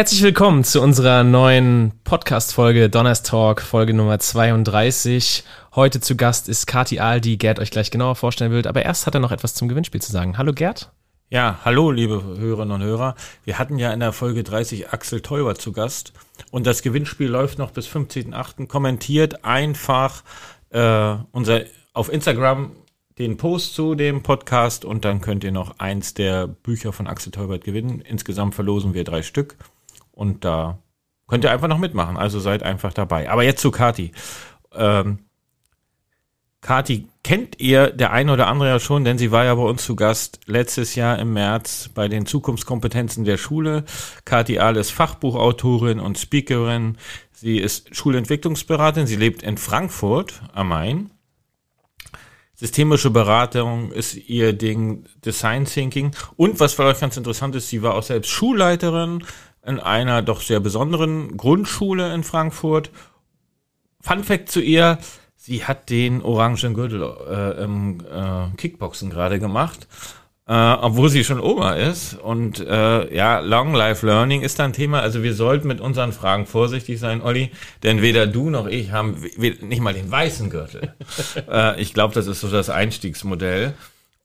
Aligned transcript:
Herzlich 0.00 0.22
willkommen 0.22 0.64
zu 0.64 0.80
unserer 0.80 1.24
neuen 1.24 1.92
Podcast-Folge 2.04 2.88
Donners 2.88 3.22
Talk, 3.22 3.60
Folge 3.60 3.92
Nummer 3.92 4.18
32. 4.18 5.44
Heute 5.74 6.00
zu 6.00 6.16
Gast 6.16 6.48
ist 6.48 6.66
Kati 6.66 7.00
Ahl, 7.00 7.20
die 7.20 7.36
Gerd 7.36 7.58
euch 7.58 7.70
gleich 7.70 7.90
genauer 7.90 8.16
vorstellen 8.16 8.50
wird. 8.50 8.66
Aber 8.66 8.82
erst 8.82 9.06
hat 9.06 9.12
er 9.12 9.20
noch 9.20 9.30
etwas 9.30 9.52
zum 9.52 9.68
Gewinnspiel 9.68 10.00
zu 10.00 10.10
sagen. 10.10 10.38
Hallo 10.38 10.54
Gerd. 10.54 10.90
Ja, 11.28 11.58
hallo 11.66 11.90
liebe 11.90 12.22
Hörerinnen 12.38 12.76
und 12.76 12.82
Hörer. 12.82 13.14
Wir 13.44 13.58
hatten 13.58 13.76
ja 13.76 13.92
in 13.92 14.00
der 14.00 14.14
Folge 14.14 14.42
30 14.42 14.88
Axel 14.88 15.20
Teuber 15.20 15.54
zu 15.54 15.70
Gast 15.70 16.14
und 16.50 16.66
das 16.66 16.80
Gewinnspiel 16.80 17.28
läuft 17.28 17.58
noch 17.58 17.70
bis 17.70 17.86
15.8. 17.86 18.68
Kommentiert 18.68 19.44
einfach 19.44 20.22
äh, 20.70 21.16
unser 21.30 21.64
auf 21.92 22.10
Instagram 22.10 22.72
den 23.18 23.36
Post 23.36 23.74
zu 23.74 23.94
dem 23.94 24.22
Podcast 24.22 24.86
und 24.86 25.04
dann 25.04 25.20
könnt 25.20 25.44
ihr 25.44 25.52
noch 25.52 25.78
eins 25.78 26.14
der 26.14 26.46
Bücher 26.46 26.94
von 26.94 27.06
Axel 27.06 27.32
Teubert 27.32 27.64
gewinnen. 27.64 28.00
Insgesamt 28.00 28.54
verlosen 28.54 28.94
wir 28.94 29.04
drei 29.04 29.20
Stück 29.20 29.56
und 30.20 30.44
da 30.44 30.78
könnt 31.28 31.44
ihr 31.44 31.50
einfach 31.50 31.66
noch 31.66 31.78
mitmachen. 31.78 32.18
Also 32.18 32.40
seid 32.40 32.62
einfach 32.62 32.92
dabei. 32.92 33.30
Aber 33.30 33.42
jetzt 33.42 33.62
zu 33.62 33.70
Kati. 33.70 34.12
Ähm, 34.74 35.20
Kati 36.60 37.08
kennt 37.22 37.58
ihr 37.58 37.90
der 37.90 38.12
eine 38.12 38.34
oder 38.34 38.46
andere 38.46 38.68
ja 38.68 38.80
schon, 38.80 39.04
denn 39.04 39.16
sie 39.16 39.32
war 39.32 39.46
ja 39.46 39.54
bei 39.54 39.62
uns 39.62 39.82
zu 39.82 39.96
Gast 39.96 40.40
letztes 40.44 40.94
Jahr 40.94 41.18
im 41.18 41.32
März 41.32 41.88
bei 41.94 42.06
den 42.06 42.26
Zukunftskompetenzen 42.26 43.24
der 43.24 43.38
Schule. 43.38 43.84
Kati 44.26 44.58
Ahl 44.58 44.76
ist 44.76 44.90
Fachbuchautorin 44.90 46.00
und 46.00 46.18
Speakerin. 46.18 46.98
Sie 47.32 47.56
ist 47.56 47.96
Schulentwicklungsberaterin. 47.96 49.06
Sie 49.06 49.16
lebt 49.16 49.42
in 49.42 49.56
Frankfurt 49.56 50.42
am 50.52 50.68
Main 50.68 51.10
Systemische 52.60 53.08
Beratung 53.08 53.90
ist 53.90 54.14
ihr 54.28 54.52
Ding, 54.52 55.06
Design 55.24 55.64
Thinking. 55.64 56.10
Und 56.36 56.60
was 56.60 56.74
vielleicht 56.74 57.00
ganz 57.00 57.16
interessant 57.16 57.54
ist, 57.54 57.70
sie 57.70 57.80
war 57.80 57.94
auch 57.94 58.02
selbst 58.02 58.28
Schulleiterin 58.28 59.24
in 59.64 59.80
einer 59.80 60.22
doch 60.22 60.40
sehr 60.40 60.60
besonderen 60.60 61.36
Grundschule 61.36 62.14
in 62.14 62.24
Frankfurt. 62.24 62.90
Fun 64.00 64.24
Fact 64.24 64.50
zu 64.50 64.60
ihr, 64.60 64.98
sie 65.36 65.64
hat 65.64 65.90
den 65.90 66.22
orangen 66.22 66.74
Gürtel 66.74 67.02
äh, 67.02 67.62
im 67.62 68.00
äh, 68.00 68.56
Kickboxen 68.56 69.10
gerade 69.10 69.38
gemacht 69.38 69.86
äh, 70.50 70.76
obwohl 70.80 71.08
sie 71.08 71.22
schon 71.22 71.38
Oma 71.38 71.74
ist. 71.74 72.14
Und 72.14 72.58
äh, 72.58 73.14
ja, 73.14 73.38
Long 73.38 73.72
Life 73.72 74.04
Learning 74.04 74.42
ist 74.42 74.58
ein 74.58 74.72
Thema. 74.72 75.00
Also 75.00 75.22
wir 75.22 75.32
sollten 75.34 75.68
mit 75.68 75.80
unseren 75.80 76.12
Fragen 76.12 76.44
vorsichtig 76.44 76.98
sein, 76.98 77.22
Olli, 77.22 77.52
denn 77.84 78.02
weder 78.02 78.26
du 78.26 78.50
noch 78.50 78.66
ich 78.66 78.90
haben 78.90 79.22
nicht 79.36 79.80
mal 79.80 79.94
den 79.94 80.10
weißen 80.10 80.50
Gürtel. 80.50 80.92
äh, 81.48 81.80
ich 81.80 81.94
glaube, 81.94 82.14
das 82.14 82.26
ist 82.26 82.40
so 82.40 82.48
das 82.50 82.68
Einstiegsmodell. 82.68 83.74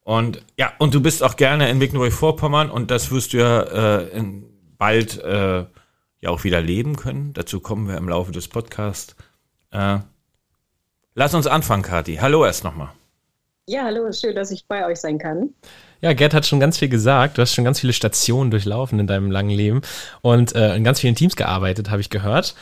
Und 0.04 0.42
ja, 0.58 0.72
und 0.80 0.96
du 0.96 1.02
bist 1.02 1.22
auch 1.22 1.36
gerne 1.36 1.70
in 1.70 1.78
Mecklenburg-Vorpommern 1.78 2.72
und 2.72 2.90
das 2.90 3.12
wirst 3.12 3.34
du 3.34 3.38
ja 3.38 3.62
äh, 3.62 4.18
in, 4.18 4.46
bald 4.78 5.22
äh, 5.24 5.66
ja 6.22 6.30
auch 6.30 6.44
wieder 6.44 6.62
leben 6.62 6.96
können. 6.96 7.34
Dazu 7.34 7.60
kommen 7.60 7.88
wir 7.88 7.98
im 7.98 8.10
Laufe 8.10 8.32
des 8.32 8.48
Podcasts. 8.48 9.16
Äh, 9.72 10.00
lass 11.14 11.34
uns 11.34 11.48
anfangen, 11.48 11.84
Kathi. 11.84 12.18
Hallo 12.18 12.46
erst 12.46 12.64
nochmal. 12.64 12.90
Ja, 13.68 13.84
hallo, 13.84 14.12
schön, 14.12 14.36
dass 14.36 14.52
ich 14.52 14.68
bei 14.68 14.86
euch 14.86 15.00
sein 15.00 15.18
kann. 15.18 15.50
Ja, 16.00 16.14
Gerd 16.14 16.36
hat 16.36 16.46
schon 16.46 16.60
ganz 16.60 16.78
viel 16.78 16.90
gesagt. 16.90 17.38
Du 17.38 17.42
hast 17.42 17.54
schon 17.54 17.64
ganz 17.64 17.80
viele 17.80 17.94
Stationen 17.94 18.52
durchlaufen 18.52 19.00
in 19.00 19.08
deinem 19.08 19.32
langen 19.32 19.50
Leben 19.50 19.82
und 20.22 20.54
äh, 20.54 20.76
in 20.76 20.84
ganz 20.84 21.00
vielen 21.00 21.16
Teams 21.16 21.36
gearbeitet, 21.36 21.90
habe 21.90 22.02
ich 22.02 22.12
gehört. 22.12 22.54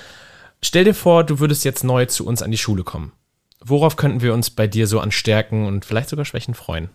Stell 0.61 0.85
dir 0.85 0.93
vor, 0.93 1.25
du 1.25 1.39
würdest 1.39 1.65
jetzt 1.65 1.83
neu 1.83 2.05
zu 2.05 2.25
uns 2.25 2.41
an 2.41 2.51
die 2.51 2.57
Schule 2.57 2.83
kommen. 2.83 3.11
Worauf 3.59 3.97
könnten 3.97 4.21
wir 4.21 4.33
uns 4.33 4.49
bei 4.49 4.65
dir 4.65 4.87
so 4.87 5.01
an 5.01 5.11
Stärken 5.11 5.65
und 5.65 5.83
vielleicht 5.83 6.07
sogar 6.07 6.23
Schwächen 6.23 6.53
freuen? 6.53 6.89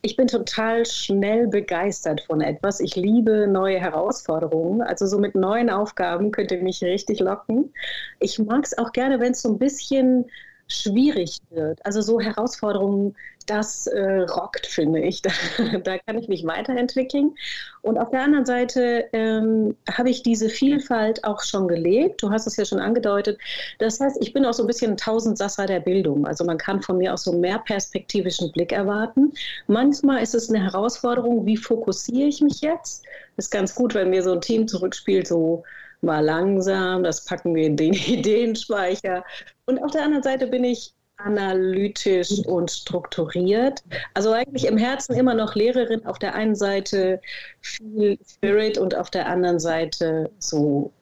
Ich 0.00 0.16
bin 0.16 0.28
total 0.28 0.86
schnell 0.86 1.48
begeistert 1.48 2.20
von 2.20 2.40
etwas. 2.40 2.78
Ich 2.78 2.94
liebe 2.94 3.48
neue 3.48 3.80
Herausforderungen. 3.80 4.80
Also 4.80 5.06
so 5.06 5.18
mit 5.18 5.34
neuen 5.34 5.70
Aufgaben 5.70 6.30
könnt 6.30 6.52
ihr 6.52 6.62
mich 6.62 6.82
richtig 6.82 7.18
locken. 7.18 7.74
Ich 8.20 8.38
mag 8.38 8.64
es 8.64 8.78
auch 8.78 8.92
gerne, 8.92 9.18
wenn 9.18 9.32
es 9.32 9.42
so 9.42 9.48
ein 9.48 9.58
bisschen 9.58 10.26
schwierig 10.68 11.38
wird. 11.50 11.84
Also 11.84 12.02
so 12.02 12.20
Herausforderungen, 12.20 13.16
das 13.46 13.86
äh, 13.86 14.20
rockt, 14.20 14.66
finde 14.66 15.00
ich. 15.00 15.22
Da, 15.58 15.78
da, 15.78 15.98
kann 15.98 16.18
ich 16.18 16.28
mich 16.28 16.46
weiterentwickeln. 16.46 17.34
Und 17.82 17.98
auf 17.98 18.10
der 18.10 18.22
anderen 18.22 18.44
Seite 18.44 19.08
ähm, 19.12 19.76
habe 19.90 20.10
ich 20.10 20.22
diese 20.22 20.48
Vielfalt 20.48 21.24
auch 21.24 21.42
schon 21.42 21.66
gelebt. 21.66 22.22
Du 22.22 22.30
hast 22.30 22.46
es 22.46 22.56
ja 22.56 22.64
schon 22.64 22.78
angedeutet. 22.78 23.38
Das 23.78 23.98
heißt, 24.00 24.18
ich 24.20 24.32
bin 24.32 24.44
auch 24.44 24.52
so 24.52 24.62
ein 24.62 24.66
bisschen 24.66 24.92
ein 24.92 24.96
Tausendsasser 24.96 25.66
der 25.66 25.80
Bildung. 25.80 26.26
Also 26.26 26.44
man 26.44 26.58
kann 26.58 26.82
von 26.82 26.98
mir 26.98 27.14
auch 27.14 27.18
so 27.18 27.32
mehr 27.32 27.58
perspektivischen 27.58 28.52
Blick 28.52 28.72
erwarten. 28.72 29.32
Manchmal 29.66 30.22
ist 30.22 30.34
es 30.34 30.48
eine 30.48 30.62
Herausforderung, 30.62 31.46
wie 31.46 31.56
fokussiere 31.56 32.28
ich 32.28 32.40
mich 32.40 32.60
jetzt? 32.60 33.04
Ist 33.36 33.50
ganz 33.50 33.74
gut, 33.74 33.94
wenn 33.94 34.10
mir 34.10 34.22
so 34.22 34.32
ein 34.32 34.40
Team 34.40 34.68
zurückspielt, 34.68 35.26
so 35.26 35.64
mal 36.02 36.24
langsam, 36.24 37.02
das 37.02 37.24
packen 37.24 37.54
wir 37.54 37.66
in 37.66 37.76
den 37.76 37.92
Ideenspeicher. 38.06 39.24
Und 39.66 39.82
auf 39.82 39.90
der 39.90 40.04
anderen 40.04 40.22
Seite 40.22 40.46
bin 40.46 40.64
ich 40.64 40.92
analytisch 41.18 42.30
und 42.46 42.70
strukturiert. 42.70 43.82
Also 44.14 44.32
eigentlich 44.32 44.66
im 44.66 44.78
Herzen 44.78 45.14
immer 45.16 45.34
noch 45.34 45.54
Lehrerin, 45.54 46.06
auf 46.06 46.18
der 46.18 46.34
einen 46.34 46.54
Seite 46.54 47.20
viel 47.60 48.18
Spirit 48.26 48.78
und 48.78 48.94
auf 48.94 49.10
der 49.10 49.26
anderen 49.26 49.58
Seite 49.58 50.30
so 50.38 50.92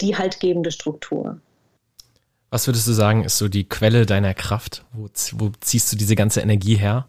die 0.00 0.16
haltgebende 0.16 0.70
Struktur. 0.70 1.40
Was 2.50 2.66
würdest 2.66 2.86
du 2.86 2.92
sagen, 2.92 3.24
ist 3.24 3.38
so 3.38 3.48
die 3.48 3.68
Quelle 3.68 4.06
deiner 4.06 4.32
Kraft? 4.32 4.84
Wo, 4.92 5.08
wo 5.34 5.50
ziehst 5.60 5.92
du 5.92 5.96
diese 5.96 6.16
ganze 6.16 6.40
Energie 6.40 6.76
her? 6.76 7.08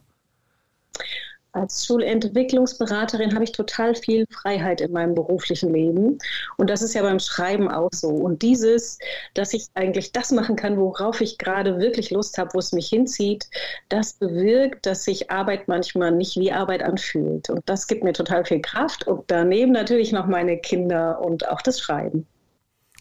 Als 1.51 1.85
Schulentwicklungsberaterin 1.85 3.33
habe 3.33 3.43
ich 3.43 3.51
total 3.51 3.95
viel 3.95 4.25
Freiheit 4.31 4.81
in 4.81 4.91
meinem 4.91 5.15
beruflichen 5.15 5.73
Leben. 5.73 6.19
Und 6.57 6.69
das 6.69 6.81
ist 6.81 6.93
ja 6.93 7.01
beim 7.01 7.19
Schreiben 7.19 7.69
auch 7.69 7.89
so. 7.91 8.09
Und 8.09 8.41
dieses, 8.41 8.99
dass 9.33 9.53
ich 9.53 9.67
eigentlich 9.73 10.11
das 10.11 10.31
machen 10.31 10.55
kann, 10.55 10.77
worauf 10.77 11.21
ich 11.21 11.37
gerade 11.37 11.79
wirklich 11.79 12.11
Lust 12.11 12.37
habe, 12.37 12.51
wo 12.53 12.59
es 12.59 12.73
mich 12.73 12.87
hinzieht, 12.87 13.49
das 13.89 14.13
bewirkt, 14.13 14.85
dass 14.85 15.03
sich 15.03 15.31
Arbeit 15.31 15.67
manchmal 15.67 16.11
nicht 16.11 16.37
wie 16.37 16.51
Arbeit 16.51 16.83
anfühlt. 16.83 17.49
Und 17.49 17.61
das 17.65 17.87
gibt 17.87 18.03
mir 18.03 18.13
total 18.13 18.45
viel 18.45 18.61
Kraft. 18.61 19.07
Und 19.07 19.23
daneben 19.27 19.71
natürlich 19.71 20.11
noch 20.11 20.27
meine 20.27 20.57
Kinder 20.57 21.19
und 21.21 21.47
auch 21.47 21.61
das 21.61 21.79
Schreiben. 21.79 22.27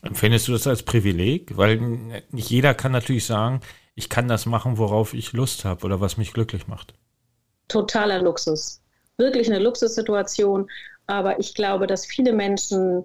Empfindest 0.02 0.48
du 0.48 0.52
das 0.52 0.66
als 0.66 0.82
Privileg? 0.82 1.56
Weil 1.56 1.78
nicht 2.30 2.50
jeder 2.50 2.74
kann 2.74 2.92
natürlich 2.92 3.26
sagen, 3.26 3.60
ich 3.94 4.08
kann 4.08 4.28
das 4.28 4.46
machen, 4.46 4.78
worauf 4.78 5.14
ich 5.14 5.32
Lust 5.32 5.64
habe 5.64 5.84
oder 5.84 6.00
was 6.00 6.16
mich 6.16 6.32
glücklich 6.32 6.68
macht 6.68 6.94
totaler 7.68 8.22
Luxus. 8.22 8.80
Wirklich 9.18 9.50
eine 9.50 9.58
Luxussituation. 9.58 10.68
Aber 11.06 11.38
ich 11.38 11.54
glaube, 11.54 11.86
dass 11.86 12.06
viele 12.06 12.32
Menschen 12.32 13.04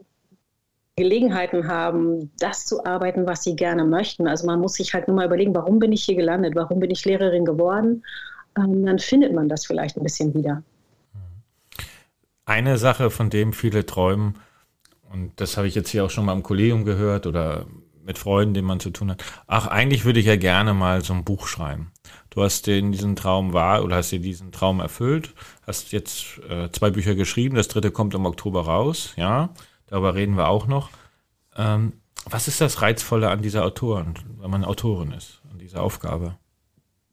Gelegenheiten 0.95 1.67
haben, 1.67 2.31
das 2.39 2.65
zu 2.65 2.85
arbeiten, 2.85 3.25
was 3.25 3.43
sie 3.43 3.55
gerne 3.55 3.85
möchten. 3.85 4.27
Also 4.27 4.45
man 4.45 4.59
muss 4.59 4.73
sich 4.73 4.93
halt 4.93 5.07
nur 5.07 5.15
mal 5.15 5.25
überlegen, 5.25 5.55
warum 5.55 5.79
bin 5.79 5.91
ich 5.91 6.03
hier 6.03 6.15
gelandet? 6.15 6.55
Warum 6.55 6.79
bin 6.79 6.91
ich 6.91 7.05
Lehrerin 7.05 7.45
geworden? 7.45 8.03
Ähm, 8.57 8.85
dann 8.85 8.99
findet 8.99 9.33
man 9.33 9.47
das 9.47 9.65
vielleicht 9.65 9.97
ein 9.97 10.03
bisschen 10.03 10.33
wieder. 10.33 10.63
Eine 12.45 12.77
Sache, 12.77 13.09
von 13.09 13.29
dem 13.29 13.53
viele 13.53 13.85
träumen, 13.85 14.35
und 15.11 15.39
das 15.41 15.57
habe 15.57 15.67
ich 15.67 15.75
jetzt 15.75 15.89
hier 15.89 16.05
auch 16.05 16.09
schon 16.09 16.25
mal 16.25 16.33
im 16.33 16.43
Kollegium 16.43 16.85
gehört 16.85 17.27
oder 17.27 17.65
mit 18.11 18.17
Freunden, 18.17 18.53
denen 18.53 18.67
man 18.67 18.81
zu 18.81 18.89
tun 18.89 19.09
hat. 19.09 19.23
Ach, 19.47 19.67
eigentlich 19.67 20.03
würde 20.03 20.19
ich 20.19 20.25
ja 20.25 20.35
gerne 20.35 20.73
mal 20.73 21.01
so 21.01 21.13
ein 21.13 21.23
Buch 21.23 21.47
schreiben. 21.47 21.93
Du 22.29 22.43
hast 22.43 22.67
den 22.67 22.91
diesen 22.91 23.15
Traum 23.15 23.53
wahr 23.53 23.85
oder 23.85 23.95
hast 23.95 24.11
dir 24.11 24.19
diesen 24.19 24.51
Traum 24.51 24.81
erfüllt, 24.81 25.33
hast 25.65 25.93
jetzt 25.93 26.39
äh, 26.49 26.69
zwei 26.71 26.89
Bücher 26.91 27.15
geschrieben, 27.15 27.55
das 27.55 27.69
dritte 27.69 27.91
kommt 27.91 28.13
im 28.13 28.25
Oktober 28.25 28.65
raus, 28.65 29.13
ja, 29.15 29.49
darüber 29.87 30.13
reden 30.13 30.35
wir 30.35 30.49
auch 30.49 30.67
noch. 30.67 30.89
Ähm, 31.55 31.93
was 32.25 32.49
ist 32.49 32.59
das 32.59 32.81
Reizvolle 32.81 33.29
an 33.29 33.41
dieser 33.41 33.63
Autorin, 33.63 34.15
wenn 34.39 34.51
man 34.51 34.65
Autorin 34.65 35.13
ist, 35.13 35.41
an 35.49 35.57
dieser 35.57 35.81
Aufgabe? 35.81 36.35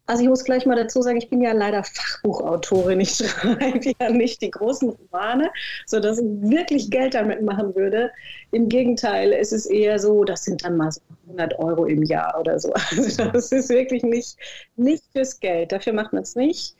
Also 0.08 0.22
ich 0.22 0.28
muss 0.30 0.42
gleich 0.42 0.64
mal 0.64 0.74
dazu 0.74 1.02
sagen, 1.02 1.18
ich 1.18 1.28
bin 1.28 1.42
ja 1.42 1.52
leider 1.52 1.84
Fachbuchautorin. 1.84 2.98
Ich 2.98 3.10
schreibe 3.16 3.92
ja 4.00 4.08
nicht 4.08 4.40
die 4.40 4.50
großen 4.50 4.88
Romane, 4.88 5.50
sodass 5.84 6.18
ich 6.18 6.24
wirklich 6.24 6.90
Geld 6.90 7.12
damit 7.12 7.42
machen 7.42 7.74
würde. 7.74 8.10
Im 8.50 8.70
Gegenteil, 8.70 9.34
es 9.34 9.52
ist 9.52 9.66
eher 9.66 9.98
so, 9.98 10.24
das 10.24 10.44
sind 10.44 10.64
dann 10.64 10.78
mal 10.78 10.90
so 10.90 11.02
100 11.26 11.58
Euro 11.58 11.84
im 11.84 12.02
Jahr 12.04 12.40
oder 12.40 12.58
so. 12.58 12.72
Also 12.96 13.24
das 13.30 13.52
ist 13.52 13.68
wirklich 13.68 14.02
nicht, 14.02 14.38
nicht 14.76 15.04
fürs 15.12 15.38
Geld. 15.40 15.72
Dafür 15.72 15.92
macht 15.92 16.14
man 16.14 16.22
es 16.22 16.34
nicht. 16.34 16.74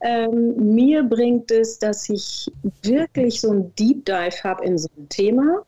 Ähm, 0.00 0.74
mir 0.74 1.04
bringt 1.04 1.52
es, 1.52 1.78
dass 1.78 2.08
ich 2.08 2.50
wirklich 2.82 3.40
so 3.40 3.52
ein 3.52 3.72
Deep 3.76 4.04
Dive 4.04 4.42
habe 4.42 4.64
in 4.64 4.76
so 4.76 4.88
ein 4.98 5.08
Thema. 5.08 5.64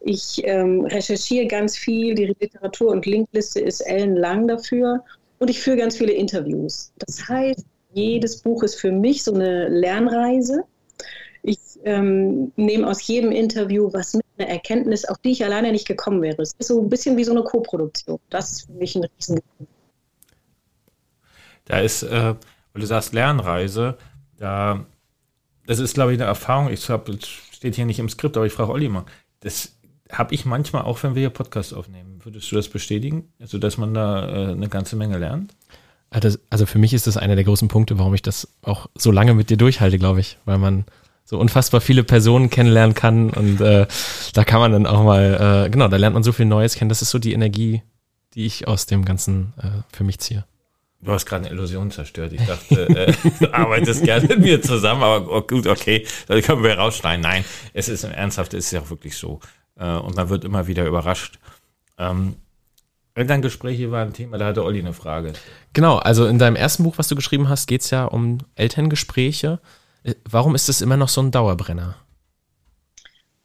Ich 0.00 0.42
ähm, 0.44 0.84
recherchiere 0.84 1.46
ganz 1.46 1.78
viel, 1.78 2.14
die 2.14 2.34
Literatur- 2.38 2.92
und 2.92 3.06
Linkliste 3.06 3.60
ist 3.60 3.80
ellenlang 3.80 4.46
dafür 4.46 5.02
und 5.44 5.50
ich 5.50 5.60
führe 5.60 5.76
ganz 5.76 5.98
viele 5.98 6.12
Interviews. 6.12 6.90
Das 6.96 7.28
heißt, 7.28 7.66
jedes 7.92 8.40
Buch 8.40 8.62
ist 8.62 8.76
für 8.76 8.90
mich 8.90 9.22
so 9.22 9.34
eine 9.34 9.68
Lernreise. 9.68 10.64
Ich 11.42 11.58
ähm, 11.84 12.50
nehme 12.56 12.88
aus 12.88 13.06
jedem 13.06 13.30
Interview 13.30 13.92
was 13.92 14.14
mit, 14.14 14.24
eine 14.38 14.48
Erkenntnis, 14.48 15.04
auf 15.04 15.18
die 15.18 15.32
ich 15.32 15.44
alleine 15.44 15.70
nicht 15.70 15.86
gekommen 15.86 16.22
wäre. 16.22 16.40
Es 16.40 16.54
ist 16.58 16.68
so 16.68 16.80
ein 16.80 16.88
bisschen 16.88 17.18
wie 17.18 17.24
so 17.24 17.32
eine 17.32 17.42
Co-Produktion. 17.42 18.18
Das 18.30 18.52
ist 18.52 18.66
für 18.66 18.72
mich 18.72 18.96
ein 18.96 19.04
Riesengewinn. 19.04 19.66
Da 21.66 21.80
ist, 21.80 22.04
äh, 22.04 22.34
weil 22.72 22.80
du 22.80 22.86
sagst 22.86 23.12
Lernreise, 23.12 23.98
da 24.38 24.86
das 25.66 25.78
ist, 25.78 25.92
glaube 25.92 26.14
ich, 26.14 26.18
eine 26.18 26.26
Erfahrung. 26.26 26.70
Ich 26.70 26.88
habe, 26.88 27.18
steht 27.20 27.74
hier 27.74 27.84
nicht 27.84 27.98
im 27.98 28.08
Skript, 28.08 28.38
aber 28.38 28.46
ich 28.46 28.54
frage 28.54 28.72
Olli 28.72 28.88
mal. 28.88 29.04
Das 29.40 29.73
habe 30.18 30.34
ich 30.34 30.44
manchmal 30.44 30.82
auch, 30.82 31.02
wenn 31.02 31.14
wir 31.14 31.20
hier 31.20 31.30
Podcasts 31.30 31.72
aufnehmen. 31.72 32.20
Würdest 32.22 32.50
du 32.50 32.56
das 32.56 32.68
bestätigen? 32.68 33.28
Also, 33.40 33.58
dass 33.58 33.78
man 33.78 33.94
da 33.94 34.28
äh, 34.28 34.52
eine 34.52 34.68
ganze 34.68 34.96
Menge 34.96 35.18
lernt? 35.18 35.54
Also 36.50 36.66
für 36.66 36.78
mich 36.78 36.94
ist 36.94 37.08
das 37.08 37.16
einer 37.16 37.34
der 37.34 37.44
großen 37.44 37.66
Punkte, 37.66 37.98
warum 37.98 38.14
ich 38.14 38.22
das 38.22 38.48
auch 38.62 38.88
so 38.94 39.10
lange 39.10 39.34
mit 39.34 39.50
dir 39.50 39.56
durchhalte, 39.56 39.98
glaube 39.98 40.20
ich, 40.20 40.38
weil 40.44 40.58
man 40.58 40.84
so 41.24 41.38
unfassbar 41.38 41.80
viele 41.80 42.04
Personen 42.04 42.50
kennenlernen 42.50 42.94
kann 42.94 43.30
und 43.30 43.60
äh, 43.60 43.86
da 44.32 44.44
kann 44.44 44.60
man 44.60 44.70
dann 44.70 44.86
auch 44.86 45.02
mal, 45.02 45.64
äh, 45.66 45.70
genau, 45.70 45.88
da 45.88 45.96
lernt 45.96 46.14
man 46.14 46.22
so 46.22 46.30
viel 46.32 46.46
Neues 46.46 46.76
kennen. 46.76 46.88
Das 46.88 47.02
ist 47.02 47.10
so 47.10 47.18
die 47.18 47.32
Energie, 47.32 47.82
die 48.34 48.46
ich 48.46 48.68
aus 48.68 48.86
dem 48.86 49.04
Ganzen 49.04 49.54
äh, 49.58 49.82
für 49.92 50.04
mich 50.04 50.20
ziehe. 50.20 50.44
Du 51.00 51.12
hast 51.12 51.26
gerade 51.26 51.46
eine 51.46 51.54
Illusion 51.54 51.90
zerstört. 51.90 52.32
Ich 52.32 52.46
dachte, 52.46 52.88
äh, 52.88 53.12
du 53.40 53.52
arbeitest 53.52 54.04
gerne 54.04 54.26
mit 54.28 54.38
mir 54.40 54.62
zusammen, 54.62 55.02
aber 55.02 55.30
oh, 55.30 55.42
gut, 55.42 55.66
okay, 55.66 56.06
da 56.28 56.40
können 56.40 56.62
wir 56.62 56.78
rausschneiden. 56.78 57.22
Nein, 57.22 57.44
es 57.72 57.88
ist 57.88 58.04
ernsthaft, 58.04 58.54
es 58.54 58.66
ist 58.66 58.70
ja 58.70 58.80
auch 58.80 58.90
wirklich 58.90 59.16
so. 59.16 59.40
Äh, 59.76 59.96
und 59.96 60.16
man 60.16 60.28
wird 60.28 60.44
immer 60.44 60.66
wieder 60.66 60.86
überrascht. 60.86 61.38
Ähm, 61.98 62.36
Elterngespräche 63.14 63.90
war 63.92 64.02
ein 64.04 64.12
Thema, 64.12 64.38
da 64.38 64.46
hatte 64.46 64.64
Olli 64.64 64.80
eine 64.80 64.92
Frage. 64.92 65.32
Genau, 65.72 65.98
also 65.98 66.26
in 66.26 66.38
deinem 66.38 66.56
ersten 66.56 66.82
Buch, 66.82 66.98
was 66.98 67.08
du 67.08 67.14
geschrieben 67.14 67.48
hast, 67.48 67.66
geht 67.66 67.82
es 67.82 67.90
ja 67.90 68.06
um 68.06 68.38
Elterngespräche. 68.56 69.60
Äh, 70.02 70.14
warum 70.28 70.54
ist 70.54 70.68
das 70.68 70.80
immer 70.80 70.96
noch 70.96 71.08
so 71.08 71.22
ein 71.22 71.30
Dauerbrenner? 71.30 71.96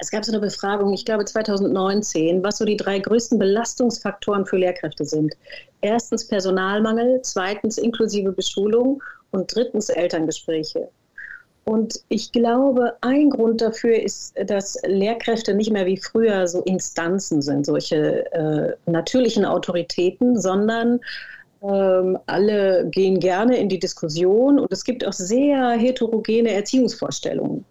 Es 0.02 0.12
gab 0.12 0.24
so 0.24 0.32
eine 0.32 0.40
Befragung, 0.40 0.94
ich 0.94 1.04
glaube 1.04 1.26
2019, 1.26 2.42
was 2.42 2.58
so 2.58 2.66
die 2.66 2.78
drei 2.78 3.00
größten 3.00 3.38
Belastungsfaktoren 3.38 4.46
für 4.46 4.58
Lehrkräfte 4.58 5.04
sind. 5.04 5.36
Erstens 5.82 6.26
Personalmangel, 6.26 7.20
zweitens 7.22 7.78
inklusive 7.78 8.32
Beschulung 8.32 9.04
und 9.32 9.54
drittens 9.54 9.90
Elterngespräche. 9.90 10.90
Und 11.70 12.02
ich 12.10 12.32
glaube, 12.32 12.96
ein 13.02 13.30
Grund 13.30 13.62
dafür 13.62 14.02
ist, 14.02 14.34
dass 14.48 14.76
Lehrkräfte 14.88 15.54
nicht 15.54 15.72
mehr 15.72 15.86
wie 15.86 15.98
früher 15.98 16.48
so 16.48 16.64
Instanzen 16.64 17.44
sind, 17.44 17.64
solche 17.64 18.26
äh, 18.34 18.74
natürlichen 18.88 19.46
Autoritäten, 19.46 20.42
sondern 20.42 21.00
ähm, 21.62 22.18
alle 22.26 22.88
gehen 22.90 23.20
gerne 23.20 23.58
in 23.58 23.70
die 23.70 23.78
Diskussion 23.78 24.58
und 24.58 24.74
es 24.74 24.84
gibt 24.84 25.06
auch 25.06 25.14
sehr 25.14 25.74
heterogene 25.74 26.50
Erziehungsvorstellungen. 26.54 27.64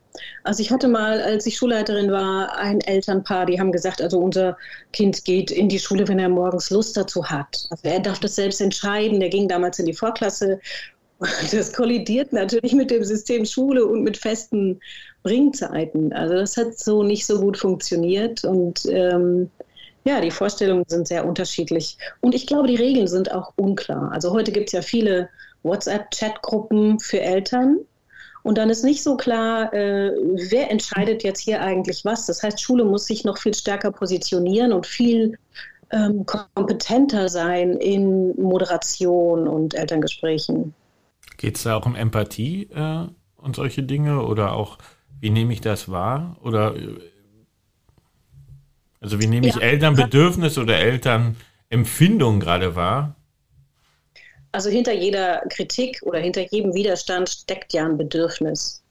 Also 0.44 0.62
ich 0.62 0.70
hatte 0.70 0.86
mal, 0.86 1.20
als 1.20 1.46
ich 1.46 1.56
Schulleiterin 1.56 2.12
war, 2.12 2.56
ein 2.56 2.80
Elternpaar, 2.80 3.46
die 3.46 3.58
haben 3.58 3.72
gesagt, 3.72 4.00
also 4.00 4.20
unser 4.20 4.56
Kind 4.92 5.24
geht 5.24 5.50
in 5.50 5.68
die 5.68 5.80
Schule, 5.80 6.06
wenn 6.06 6.20
er 6.20 6.28
morgens 6.28 6.70
Lust 6.70 6.96
dazu 6.96 7.26
hat. 7.26 7.66
Also 7.70 7.82
er 7.82 7.98
darf 7.98 8.20
das 8.20 8.36
selbst 8.36 8.60
entscheiden. 8.60 9.18
Der 9.18 9.28
ging 9.28 9.48
damals 9.48 9.80
in 9.80 9.86
die 9.86 9.92
Vorklasse 9.92 10.60
das 11.52 11.72
kollidiert 11.72 12.32
natürlich 12.32 12.74
mit 12.74 12.90
dem 12.90 13.04
System 13.04 13.44
Schule 13.44 13.84
und 13.86 14.02
mit 14.02 14.16
festen 14.16 14.80
Bringzeiten. 15.22 16.12
Also 16.12 16.34
das 16.34 16.56
hat 16.56 16.78
so 16.78 17.02
nicht 17.02 17.26
so 17.26 17.40
gut 17.40 17.56
funktioniert 17.56 18.44
und 18.44 18.86
ähm, 18.86 19.50
ja, 20.04 20.20
die 20.20 20.30
Vorstellungen 20.30 20.84
sind 20.86 21.08
sehr 21.08 21.26
unterschiedlich. 21.26 21.98
Und 22.20 22.34
ich 22.34 22.46
glaube, 22.46 22.68
die 22.68 22.76
Regeln 22.76 23.08
sind 23.08 23.32
auch 23.32 23.52
unklar. 23.56 24.10
Also 24.12 24.32
heute 24.32 24.52
gibt 24.52 24.68
es 24.68 24.72
ja 24.72 24.80
viele 24.80 25.28
WhatsApp-Chat-Gruppen 25.64 27.00
für 27.00 27.20
Eltern. 27.20 27.80
Und 28.44 28.56
dann 28.56 28.70
ist 28.70 28.84
nicht 28.84 29.02
so 29.02 29.16
klar, 29.16 29.72
äh, 29.74 30.12
wer 30.50 30.70
entscheidet 30.70 31.24
jetzt 31.24 31.40
hier 31.40 31.60
eigentlich 31.60 32.04
was. 32.04 32.24
Das 32.26 32.42
heißt, 32.42 32.60
Schule 32.60 32.84
muss 32.84 33.06
sich 33.06 33.24
noch 33.24 33.36
viel 33.36 33.52
stärker 33.52 33.90
positionieren 33.90 34.72
und 34.72 34.86
viel 34.86 35.36
ähm, 35.90 36.24
kompetenter 36.24 37.28
sein 37.28 37.74
in 37.74 38.40
Moderation 38.40 39.48
und 39.48 39.74
Elterngesprächen. 39.74 40.72
Geht 41.38 41.56
es 41.56 41.62
da 41.62 41.76
auch 41.76 41.86
um 41.86 41.94
Empathie 41.94 42.64
äh, 42.64 43.06
und 43.36 43.56
solche 43.56 43.82
Dinge 43.82 44.22
oder 44.22 44.52
auch, 44.52 44.76
wie 45.20 45.30
nehme 45.30 45.54
ich 45.54 45.62
das 45.62 45.88
wahr? 45.88 46.36
Oder 46.42 46.76
äh, 46.76 46.98
also 49.00 49.20
wie 49.20 49.26
nehme 49.26 49.48
ich 49.48 49.54
ja. 49.54 49.60
Elternbedürfnis 49.62 50.58
oder 50.58 50.76
Elternempfindung 50.76 52.40
gerade 52.40 52.74
wahr? 52.74 53.14
Also 54.50 54.70
hinter 54.70 54.92
jeder 54.92 55.42
Kritik 55.50 56.00
oder 56.02 56.18
hinter 56.18 56.42
jedem 56.50 56.74
Widerstand 56.74 57.28
steckt 57.28 57.72
ja 57.72 57.84
ein 57.84 57.96
Bedürfnis. 57.96 58.82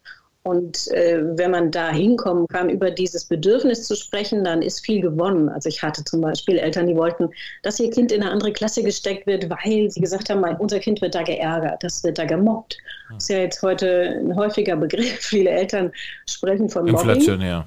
Und 0.48 0.90
äh, 0.92 1.20
wenn 1.38 1.52
man 1.52 1.72
da 1.72 1.92
hinkommen 1.92 2.48
kann, 2.48 2.70
über 2.70 2.90
dieses 2.90 3.26
Bedürfnis 3.26 3.84
zu 3.84 3.98
sprechen, 3.98 4.46
dann 4.46 4.62
ist 4.62 4.80
viel 4.80 5.02
gewonnen. 5.02 5.50
Also 5.50 5.68
ich 5.68 5.84
hatte 5.84 6.06
zum 6.06 6.22
Beispiel 6.22 6.58
Eltern, 6.58 6.88
die 6.88 6.96
wollten, 6.96 7.30
dass 7.64 7.82
ihr 7.82 7.90
Kind 7.90 8.14
in 8.14 8.22
eine 8.22 8.32
andere 8.32 8.54
Klasse 8.54 8.82
gesteckt 8.82 9.28
wird, 9.28 9.50
weil 9.50 9.92
sie 9.92 10.00
gesagt 10.00 10.30
haben, 10.30 10.46
unser 10.60 10.80
Kind 10.80 11.02
wird 11.02 11.16
da 11.16 11.24
geärgert, 11.24 11.84
das 11.84 12.02
wird 12.06 12.18
da 12.18 12.24
gemobbt. 12.24 12.78
Das 13.10 13.24
ist 13.24 13.30
ja 13.30 13.40
jetzt 13.40 13.62
heute 13.62 14.22
ein 14.22 14.38
häufiger 14.38 14.78
Begriff. 14.78 15.18
Viele 15.20 15.50
Eltern 15.50 15.92
sprechen 16.30 16.70
von 16.70 16.86
Mobbing. 16.86 17.10
Inflationär. 17.10 17.66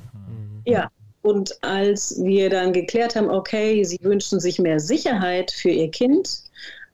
Ja. 0.65 0.91
Und 1.21 1.63
als 1.63 2.19
wir 2.23 2.49
dann 2.49 2.73
geklärt 2.73 3.15
haben, 3.15 3.29
okay, 3.29 3.85
sie 3.85 3.99
wünschen 4.01 4.41
sich 4.41 4.59
mehr 4.59 4.81
Sicherheit 4.81 5.51
für 5.51 5.69
ihr 5.69 5.91
Kind, 5.91 6.45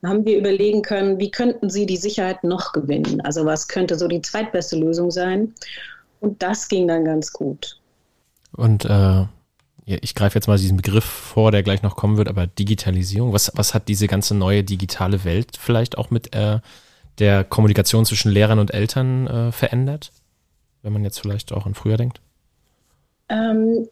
haben 0.04 0.24
wir 0.24 0.38
überlegen 0.38 0.82
können, 0.82 1.18
wie 1.18 1.30
könnten 1.30 1.70
sie 1.70 1.86
die 1.86 1.96
Sicherheit 1.96 2.44
noch 2.44 2.72
gewinnen? 2.72 3.20
Also 3.22 3.44
was 3.44 3.68
könnte 3.68 3.98
so 3.98 4.08
die 4.08 4.22
zweitbeste 4.22 4.76
Lösung 4.76 5.10
sein? 5.10 5.54
Und 6.20 6.42
das 6.42 6.68
ging 6.68 6.88
dann 6.88 7.04
ganz 7.04 7.32
gut. 7.32 7.80
Und 8.52 8.84
äh, 8.84 9.24
ich 9.84 10.14
greife 10.14 10.36
jetzt 10.36 10.48
mal 10.48 10.58
diesen 10.58 10.76
Begriff 10.76 11.04
vor, 11.04 11.52
der 11.52 11.62
gleich 11.62 11.82
noch 11.82 11.96
kommen 11.96 12.16
wird, 12.16 12.28
aber 12.28 12.46
Digitalisierung, 12.46 13.32
was, 13.32 13.52
was 13.54 13.74
hat 13.74 13.88
diese 13.88 14.08
ganze 14.08 14.34
neue 14.34 14.64
digitale 14.64 15.24
Welt 15.24 15.56
vielleicht 15.58 15.96
auch 15.98 16.10
mit 16.10 16.34
äh, 16.34 16.60
der 17.18 17.44
Kommunikation 17.44 18.04
zwischen 18.04 18.32
Lehrern 18.32 18.58
und 18.58 18.74
Eltern 18.74 19.26
äh, 19.26 19.52
verändert? 19.52 20.12
Wenn 20.82 20.92
man 20.92 21.04
jetzt 21.04 21.20
vielleicht 21.20 21.52
auch 21.52 21.66
an 21.66 21.74
früher 21.74 21.96
denkt? 21.96 22.20
Ähm, 23.28 23.88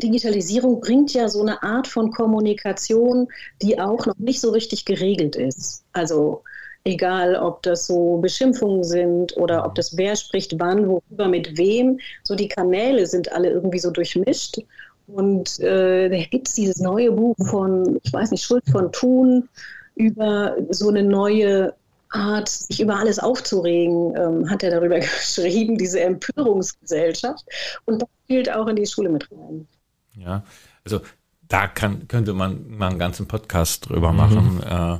Digitalisierung 0.00 0.80
bringt 0.80 1.14
ja 1.14 1.28
so 1.28 1.40
eine 1.40 1.62
Art 1.62 1.86
von 1.86 2.10
Kommunikation, 2.10 3.28
die 3.62 3.78
auch 3.78 4.06
noch 4.06 4.18
nicht 4.18 4.40
so 4.40 4.50
richtig 4.50 4.84
geregelt 4.84 5.36
ist. 5.36 5.84
Also 5.92 6.42
egal, 6.84 7.36
ob 7.36 7.62
das 7.62 7.86
so 7.86 8.18
Beschimpfungen 8.18 8.84
sind 8.84 9.36
oder 9.36 9.64
ob 9.66 9.74
das 9.74 9.96
wer 9.96 10.16
spricht 10.16 10.58
wann, 10.58 10.88
worüber, 10.88 11.28
mit 11.28 11.56
wem. 11.56 12.00
So 12.24 12.34
die 12.34 12.48
Kanäle 12.48 13.06
sind 13.06 13.32
alle 13.32 13.50
irgendwie 13.50 13.78
so 13.78 13.90
durchmischt. 13.90 14.58
Und 15.06 15.58
äh, 15.60 16.08
da 16.08 16.16
gibt 16.30 16.48
es 16.48 16.54
dieses 16.54 16.80
neue 16.80 17.12
Buch 17.12 17.36
von, 17.48 17.98
ich 18.02 18.12
weiß 18.12 18.30
nicht, 18.30 18.44
Schulz 18.44 18.70
von 18.70 18.92
Thun 18.92 19.48
über 19.96 20.56
so 20.70 20.88
eine 20.88 21.02
neue 21.02 21.74
Art, 22.10 22.48
sich 22.48 22.80
über 22.80 22.96
alles 22.96 23.18
aufzuregen, 23.18 24.14
ähm, 24.16 24.50
hat 24.50 24.62
er 24.62 24.70
darüber 24.70 24.98
geschrieben, 25.00 25.78
diese 25.78 26.00
Empörungsgesellschaft. 26.00 27.44
Und 27.86 28.02
das 28.02 28.08
spielt 28.24 28.52
auch 28.52 28.66
in 28.68 28.76
die 28.76 28.86
Schule 28.86 29.08
mit 29.08 29.30
rein. 29.30 29.66
Ja, 30.14 30.44
also 30.84 31.00
da 31.48 31.66
kann, 31.66 32.08
könnte 32.08 32.32
man 32.32 32.70
mal 32.70 32.90
einen 32.90 32.98
ganzen 32.98 33.26
Podcast 33.26 33.88
drüber 33.88 34.12
machen, 34.12 34.56
mhm. 34.56 34.62
äh, 34.62 34.98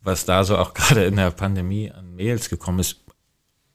was 0.00 0.24
da 0.24 0.44
so 0.44 0.56
auch 0.56 0.74
gerade 0.74 1.04
in 1.04 1.16
der 1.16 1.30
Pandemie 1.30 1.90
an 1.90 2.14
Mails 2.14 2.48
gekommen 2.48 2.80
ist. 2.80 3.00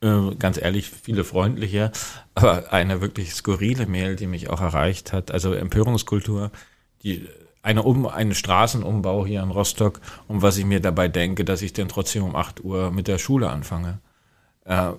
Äh, 0.01 0.35
ganz 0.35 0.59
ehrlich, 0.61 0.89
viele 0.89 1.23
freundliche, 1.23 1.91
aber 2.33 2.71
eine 2.71 3.01
wirklich 3.01 3.33
skurrile 3.33 3.85
Mail, 3.85 4.15
die 4.15 4.27
mich 4.27 4.49
auch 4.49 4.61
erreicht 4.61 5.11
hat. 5.11 5.31
Also 5.31 5.53
Empörungskultur, 5.53 6.51
die 7.03 7.27
eine 7.61 7.83
um 7.83 8.07
einen 8.07 8.33
Straßenumbau 8.33 9.25
hier 9.25 9.43
in 9.43 9.51
Rostock 9.51 9.99
und 10.27 10.41
was 10.41 10.57
ich 10.57 10.65
mir 10.65 10.79
dabei 10.79 11.09
denke, 11.09 11.43
dass 11.43 11.61
ich 11.61 11.73
denn 11.73 11.89
trotzdem 11.89 12.23
um 12.23 12.35
8 12.35 12.63
Uhr 12.63 12.91
mit 12.91 13.07
der 13.07 13.17
Schule 13.17 13.49
anfange. 13.49 13.99
Äh, 14.65 14.91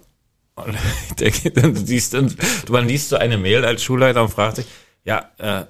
ich 1.09 1.15
denke, 1.15 1.51
dann 1.51 1.75
siehst 1.75 2.13
du, 2.13 2.29
man 2.69 2.87
liest 2.87 3.09
so 3.09 3.17
eine 3.17 3.39
Mail 3.39 3.65
als 3.65 3.83
Schulleiter 3.83 4.23
und 4.23 4.31
fragt 4.31 4.57
sich, 4.57 4.67
ja, 5.05 5.31
äh, 5.39 5.65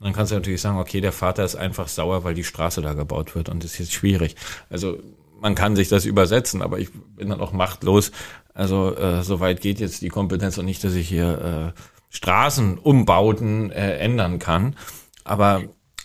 dann 0.00 0.12
kannst 0.14 0.32
du 0.32 0.36
natürlich 0.36 0.62
sagen, 0.62 0.78
okay, 0.78 1.00
der 1.00 1.12
Vater 1.12 1.44
ist 1.44 1.56
einfach 1.56 1.88
sauer, 1.88 2.24
weil 2.24 2.34
die 2.34 2.44
Straße 2.44 2.80
da 2.80 2.94
gebaut 2.94 3.34
wird 3.34 3.48
und 3.48 3.62
das 3.62 3.72
ist 3.72 3.78
jetzt 3.78 3.92
schwierig. 3.92 4.34
Also 4.70 4.98
man 5.40 5.54
kann 5.54 5.76
sich 5.76 5.88
das 5.88 6.04
übersetzen, 6.04 6.62
aber 6.62 6.78
ich 6.78 6.90
bin 6.92 7.28
dann 7.28 7.40
auch 7.40 7.52
machtlos. 7.52 8.12
Also 8.54 8.96
äh, 8.96 9.22
so 9.22 9.40
weit 9.40 9.60
geht 9.60 9.80
jetzt 9.80 10.02
die 10.02 10.08
Kompetenz 10.08 10.58
und 10.58 10.64
nicht, 10.64 10.82
dass 10.84 10.94
ich 10.94 11.08
hier 11.08 11.74
äh, 11.76 11.80
Straßenumbauten 12.10 13.70
äh, 13.70 13.98
ändern 13.98 14.38
kann. 14.38 14.76
Aber 15.24 15.62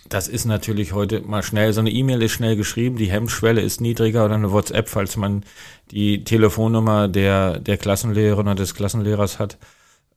das 0.08 0.28
ist 0.28 0.44
natürlich 0.44 0.92
heute 0.92 1.20
mal 1.22 1.42
schnell, 1.42 1.72
so 1.72 1.80
eine 1.80 1.90
E-Mail 1.90 2.22
ist 2.22 2.32
schnell 2.32 2.56
geschrieben, 2.56 2.96
die 2.96 3.10
Hemmschwelle 3.10 3.60
ist 3.60 3.80
niedriger 3.80 4.24
oder 4.24 4.34
eine 4.34 4.52
WhatsApp, 4.52 4.88
falls 4.88 5.16
man 5.16 5.44
die 5.90 6.22
Telefonnummer 6.22 7.08
der, 7.08 7.58
der 7.58 7.76
Klassenlehrerin 7.76 8.46
oder 8.46 8.54
des 8.54 8.74
Klassenlehrers 8.74 9.38
hat. 9.38 9.58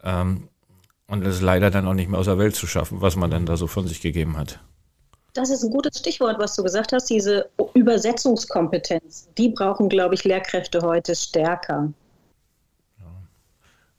Ähm, 0.04 0.48
und 1.10 1.26
es 1.26 1.36
ist 1.36 1.42
leider 1.42 1.72
dann 1.72 1.88
auch 1.88 1.94
nicht 1.94 2.10
mehr 2.10 2.20
aus 2.20 2.28
der 2.28 2.38
Welt 2.38 2.56
zu 2.56 2.68
schaffen, 2.68 3.02
was 3.02 3.16
man 3.16 3.32
dann 3.32 3.46
da 3.46 3.58
so 3.58 3.68
von 3.68 3.88
sich 3.88 4.02
gegeben 4.02 4.38
hat. 4.38 4.60
Das 5.34 5.50
ist 5.50 5.64
ein 5.64 5.72
gutes 5.72 6.00
Stichwort, 6.00 6.40
was 6.40 6.56
du 6.56 6.64
gesagt 6.64 6.92
hast, 6.94 7.10
diese 7.10 7.50
Übersetzungskompetenz. 7.74 9.30
Die 9.38 9.50
brauchen, 9.50 9.90
glaube 9.90 10.16
ich, 10.16 10.24
Lehrkräfte 10.24 10.82
heute 10.82 11.16
stärker. 11.16 11.94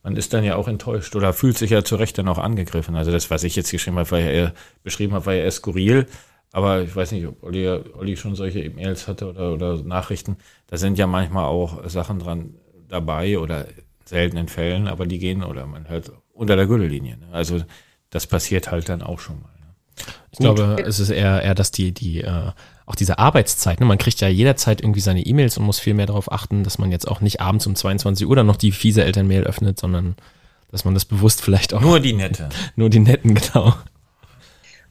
Man 0.03 0.17
ist 0.17 0.33
dann 0.33 0.45
ja 0.45 0.57
auch 0.57 0.67
enttäuscht 0.67 1.15
oder 1.15 1.33
fühlt 1.33 1.59
sich 1.59 1.71
ja 1.71 1.85
zu 1.85 1.97
Recht 1.97 2.17
dann 2.17 2.29
auch 2.29 2.39
angegriffen. 2.39 2.97
Also 2.97 3.11
das, 3.11 3.31
was 3.31 3.45
ich 3.45 3.55
jetzt 3.55 3.71
geschrieben 3.71 3.99
habe, 3.99 4.11
war 4.11 4.19
ja 4.19 4.31
eher, 4.31 4.55
beschrieben 4.83 5.13
habe, 5.13 5.27
war 5.27 5.35
ja 5.35 5.43
eher 5.45 5.51
skurril. 5.51 6.07
Aber 6.53 6.83
ich 6.83 6.95
weiß 6.95 7.13
nicht, 7.13 7.27
ob 7.27 7.43
Olli, 7.43 7.69
Olli 7.69 8.17
schon 8.17 8.35
solche 8.35 8.61
E-Mails 8.61 9.07
hatte 9.07 9.29
oder, 9.29 9.53
oder 9.53 9.83
Nachrichten. 9.83 10.37
Da 10.69 10.79
sind 10.79 10.99
ja 10.99 11.07
manchmal 11.07 11.45
auch 11.45 11.89
Sachen 11.89 12.19
dran 12.19 12.55
dabei 12.89 13.39
oder 13.39 13.67
seltenen 14.11 14.49
Fällen, 14.49 14.89
aber 14.89 15.07
die 15.07 15.19
gehen 15.19 15.43
oder 15.43 15.67
man 15.67 15.89
hört 15.89 16.13
unter 16.35 16.57
der 16.57 16.67
Gürtellinie. 16.67 17.17
Ne? 17.17 17.29
Also 17.33 17.63
das 18.11 18.27
passiert 18.27 18.71
halt 18.71 18.89
dann 18.89 19.03
auch 19.03 19.21
schon 19.21 19.41
mal. 19.41 19.53
Ne? 19.61 20.05
Ich 20.33 20.39
glaube, 20.39 20.83
es 20.85 20.99
ist 20.99 21.11
eher, 21.11 21.43
eher 21.43 21.55
dass 21.55 21.71
die, 21.71 21.93
die, 21.93 22.23
äh, 22.23 22.51
auch 22.87 22.97
diese 22.97 23.21
Arbeitszeit, 23.21 23.79
ne? 23.79 23.87
man 23.87 23.99
kriegt 23.99 24.21
ja 24.21 24.29
jederzeit 24.29 24.81
irgendwie 24.81 25.01
seine 25.01 25.25
E-Mails 25.25 25.57
und 25.57 25.65
muss 25.65 25.79
viel 25.79 25.95
mehr 25.95 26.07
darauf 26.07 26.31
achten, 26.31 26.65
dass 26.65 26.79
man 26.79 26.91
jetzt 26.91 27.07
auch 27.07 27.21
nicht 27.21 27.41
abends 27.41 27.67
um 27.69 27.77
22 27.77 28.27
Uhr 28.27 28.35
dann 28.35 28.47
noch 28.47 28.57
die 28.57 28.73
fiese 28.73 29.05
Elternmail 29.05 29.45
öffnet, 29.45 29.79
sondern 29.79 30.17
dass 30.73 30.85
man 30.85 30.95
das 30.95 31.05
bewusst 31.05 31.41
vielleicht 31.41 31.73
auch. 31.73 31.81
Nur 31.81 32.01
die 32.01 32.13
nette. 32.13 32.49
Nur 32.77 32.91
die 32.91 33.01
netten, 33.01 33.35
genau. 33.37 33.75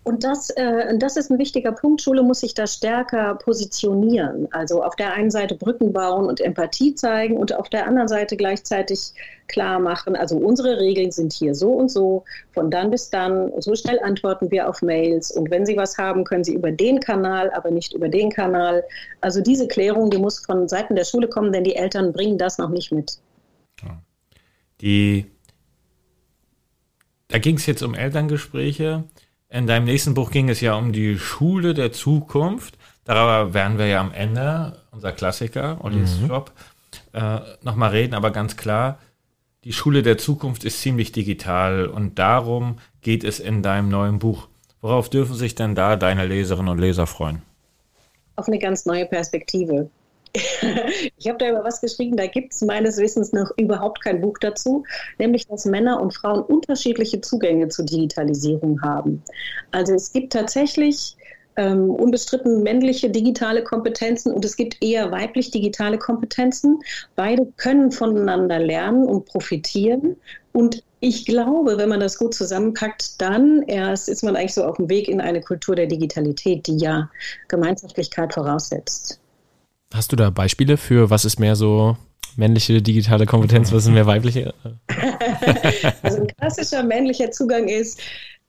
Und 0.04 0.24
das, 0.24 0.50
äh, 0.52 0.98
das 0.98 1.18
ist 1.18 1.30
ein 1.30 1.38
wichtiger 1.38 1.72
Punkt. 1.72 2.02
Schule 2.02 2.24
muss 2.24 2.40
sich 2.40 2.54
da 2.54 2.66
stärker 2.66 3.36
positionieren. 3.36 4.48
Also 4.52 4.82
auf 4.82 4.96
der 4.96 5.14
einen 5.14 5.30
Seite 5.30 5.56
Brücken 5.56 5.92
bauen 5.94 6.26
und 6.26 6.42
Empathie 6.42 6.96
zeigen 6.96 7.38
und 7.38 7.54
auf 7.54 7.70
der 7.70 7.86
anderen 7.86 8.08
Seite 8.08 8.38
gleichzeitig 8.38 9.14
klar 9.48 9.80
machen, 9.80 10.16
also 10.16 10.38
unsere 10.38 10.80
Regeln 10.80 11.12
sind 11.12 11.34
hier 11.34 11.54
so 11.54 11.72
und 11.74 11.90
so, 11.90 12.24
von 12.54 12.72
dann 12.72 12.92
bis 12.92 13.10
dann, 13.10 13.52
so 13.60 13.76
schnell 13.76 14.00
antworten 14.00 14.52
wir 14.52 14.70
auf 14.70 14.82
Mails 14.82 15.32
und 15.32 15.50
wenn 15.50 15.66
Sie 15.66 15.76
was 15.76 15.98
haben, 15.98 16.24
können 16.24 16.44
Sie 16.44 16.54
über 16.54 16.72
den 16.72 17.00
Kanal, 17.00 17.52
aber 17.52 17.72
nicht 17.72 17.94
über 17.94 18.10
den 18.10 18.30
Kanal. 18.30 18.84
Also 19.22 19.42
diese 19.42 19.68
Klärung, 19.68 20.12
die 20.12 20.20
muss 20.20 20.40
von 20.40 20.68
Seiten 20.70 20.96
der 20.96 21.04
Schule 21.04 21.28
kommen, 21.28 21.52
denn 21.52 21.64
die 21.64 21.76
Eltern 21.76 22.14
bringen 22.14 22.38
das 22.38 22.58
noch 22.58 22.70
nicht 22.70 22.92
mit. 22.92 23.20
Die, 24.82 25.26
da 27.28 27.38
ging 27.38 27.58
es 27.58 27.66
jetzt 27.66 27.82
um 27.84 27.96
Elterngespräche. 27.96 29.04
In 29.50 29.66
deinem 29.66 29.86
nächsten 29.86 30.14
Buch 30.14 30.30
ging 30.30 30.50
es 30.50 30.62
ja 30.62 30.76
um 30.76 30.92
die 30.92 31.18
Schule 31.18 31.74
der 31.74 31.92
Zukunft. 31.92 32.78
Darüber 33.04 33.54
werden 33.54 33.80
wir 33.80 33.88
ja 33.88 34.00
am 34.00 34.12
Ende, 34.12 34.78
unser 34.92 35.12
Klassiker, 35.12 35.84
Ollis 35.84 36.20
mhm. 36.20 36.28
Job, 36.28 36.52
äh, 37.14 37.40
nochmal 37.64 37.90
reden. 37.90 38.14
Aber 38.14 38.30
ganz 38.30 38.58
klar, 38.58 39.00
die 39.64 39.74
Schule 39.74 40.04
der 40.04 40.20
Zukunft 40.20 40.64
ist 40.64 40.82
ziemlich 40.82 41.12
digital 41.12 41.88
und 41.88 42.20
darum 42.20 42.78
geht 43.02 43.24
es 43.24 43.40
in 43.40 43.64
deinem 43.64 43.90
neuen 43.90 44.20
Buch. 44.20 44.48
Worauf 44.82 45.10
dürfen 45.10 45.36
sich 45.36 45.56
denn 45.56 45.74
da 45.74 45.96
deine 45.96 46.28
Leserinnen 46.28 46.70
und 46.70 46.78
Leser 46.78 47.08
freuen? 47.08 47.42
Auf 48.36 48.48
eine 48.48 48.60
ganz 48.60 48.86
neue 48.86 49.06
Perspektive. 49.06 49.90
Ich 50.34 51.28
habe 51.28 51.38
da 51.40 51.50
über 51.50 51.64
was 51.64 51.82
geschrieben, 51.82 52.16
da 52.16 52.28
gibt 52.28 52.54
es 52.54 52.62
meines 52.62 52.98
Wissens 52.98 53.34
noch 53.34 53.52
überhaupt 53.58 54.04
kein 54.04 54.22
Buch 54.22 54.38
dazu, 54.40 54.84
nämlich 55.18 55.48
dass 55.48 55.66
Männer 55.66 56.00
und 56.02 56.14
Frauen 56.14 56.44
unterschiedliche 56.44 57.22
Zugänge 57.22 57.70
zur 57.70 57.86
Digitalisierung 57.86 58.82
haben. 58.82 59.24
Also 59.72 59.94
es 59.94 60.12
gibt 60.12 60.34
tatsächlich 60.34 61.16
ähm, 61.56 61.90
unbestritten 61.90 62.64
männliche 62.64 63.10
digitale 63.10 63.64
Kompetenzen 63.64 64.32
und 64.34 64.46
es 64.46 64.56
gibt 64.56 64.78
eher 64.82 65.12
weiblich 65.12 65.52
digitale 65.52 65.98
Kompetenzen. 65.98 66.80
Beide 67.16 67.46
können 67.58 67.92
voneinander 67.92 68.60
lernen 68.60 69.06
und 69.06 69.26
profitieren. 69.26 70.16
Und 70.54 70.84
ich 71.02 71.26
glaube, 71.26 71.78
wenn 71.78 71.90
man 71.90 72.00
das 72.00 72.18
gut 72.18 72.34
zusammenpackt, 72.34 73.22
dann 73.22 73.64
erst 73.64 74.10
ist 74.10 74.24
man 74.24 74.36
eigentlich 74.36 74.54
so 74.54 74.64
auf 74.64 74.78
dem 74.78 74.90
Weg 74.90 75.08
in 75.08 75.22
eine 75.22 75.42
Kultur 75.42 75.76
der 75.76 75.88
Digitalität, 75.88 76.68
die 76.68 76.78
ja 76.78 77.10
Gemeinschaftlichkeit 77.48 78.34
voraussetzt. 78.34 79.20
Hast 79.94 80.12
du 80.12 80.16
da 80.16 80.30
Beispiele 80.30 80.78
für, 80.78 81.10
was 81.10 81.26
ist 81.26 81.40
mehr 81.40 81.56
so 81.56 81.98
männliche 82.36 82.82
digitale 82.82 83.26
Kompetenz, 83.26 83.72
was 83.72 83.86
ist 83.86 83.92
mehr 83.92 84.06
weibliche? 84.06 84.54
also 86.04 86.22
ein 86.22 86.28
klassischer 86.28 86.84
männlicher 86.84 87.32
Zugang 87.32 87.68
ist, 87.68 88.00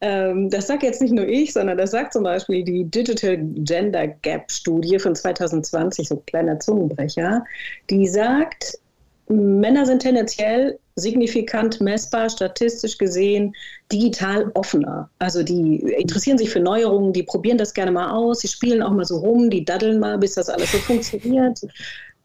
ähm, 0.03 0.49
das 0.49 0.67
sagt 0.67 0.83
jetzt 0.83 1.03
nicht 1.03 1.13
nur 1.13 1.27
ich, 1.27 1.53
sondern 1.53 1.77
das 1.77 1.91
sagt 1.91 2.13
zum 2.13 2.23
Beispiel 2.25 2.65
die 2.65 2.85
Digital 2.85 3.39
Gender 3.39 4.09
Gap 4.09 4.51
Studie 4.51 4.99
von 4.99 5.15
2020, 5.15 6.09
so 6.09 6.17
ein 6.17 6.27
kleiner 6.27 6.59
Zungenbrecher, 6.59 7.45
die 7.91 8.07
sagt, 8.07 8.79
Männer 9.29 9.87
sind 9.87 10.03
tendenziell 10.03 10.79
signifikant 11.01 11.81
messbar, 11.81 12.31
statistisch 12.31 12.99
gesehen, 12.99 13.55
digital 13.91 14.51
offener. 14.55 15.11
Also 15.19 15.43
die 15.43 15.77
interessieren 15.99 16.39
sich 16.39 16.51
für 16.51 16.61
Neuerungen, 16.61 17.13
die 17.13 17.23
probieren 17.23 17.59
das 17.59 17.75
gerne 17.75 17.91
mal 17.91 18.11
aus, 18.11 18.41
sie 18.41 18.49
spielen 18.49 18.83
auch 18.83 18.93
mal 18.93 19.05
so 19.05 19.19
rum, 19.19 19.51
die 19.51 19.65
daddeln 19.65 19.99
mal, 19.99 20.19
bis 20.19 20.35
das 20.35 20.49
alles 20.49 20.73
so 20.73 20.79
funktioniert. 20.79 21.61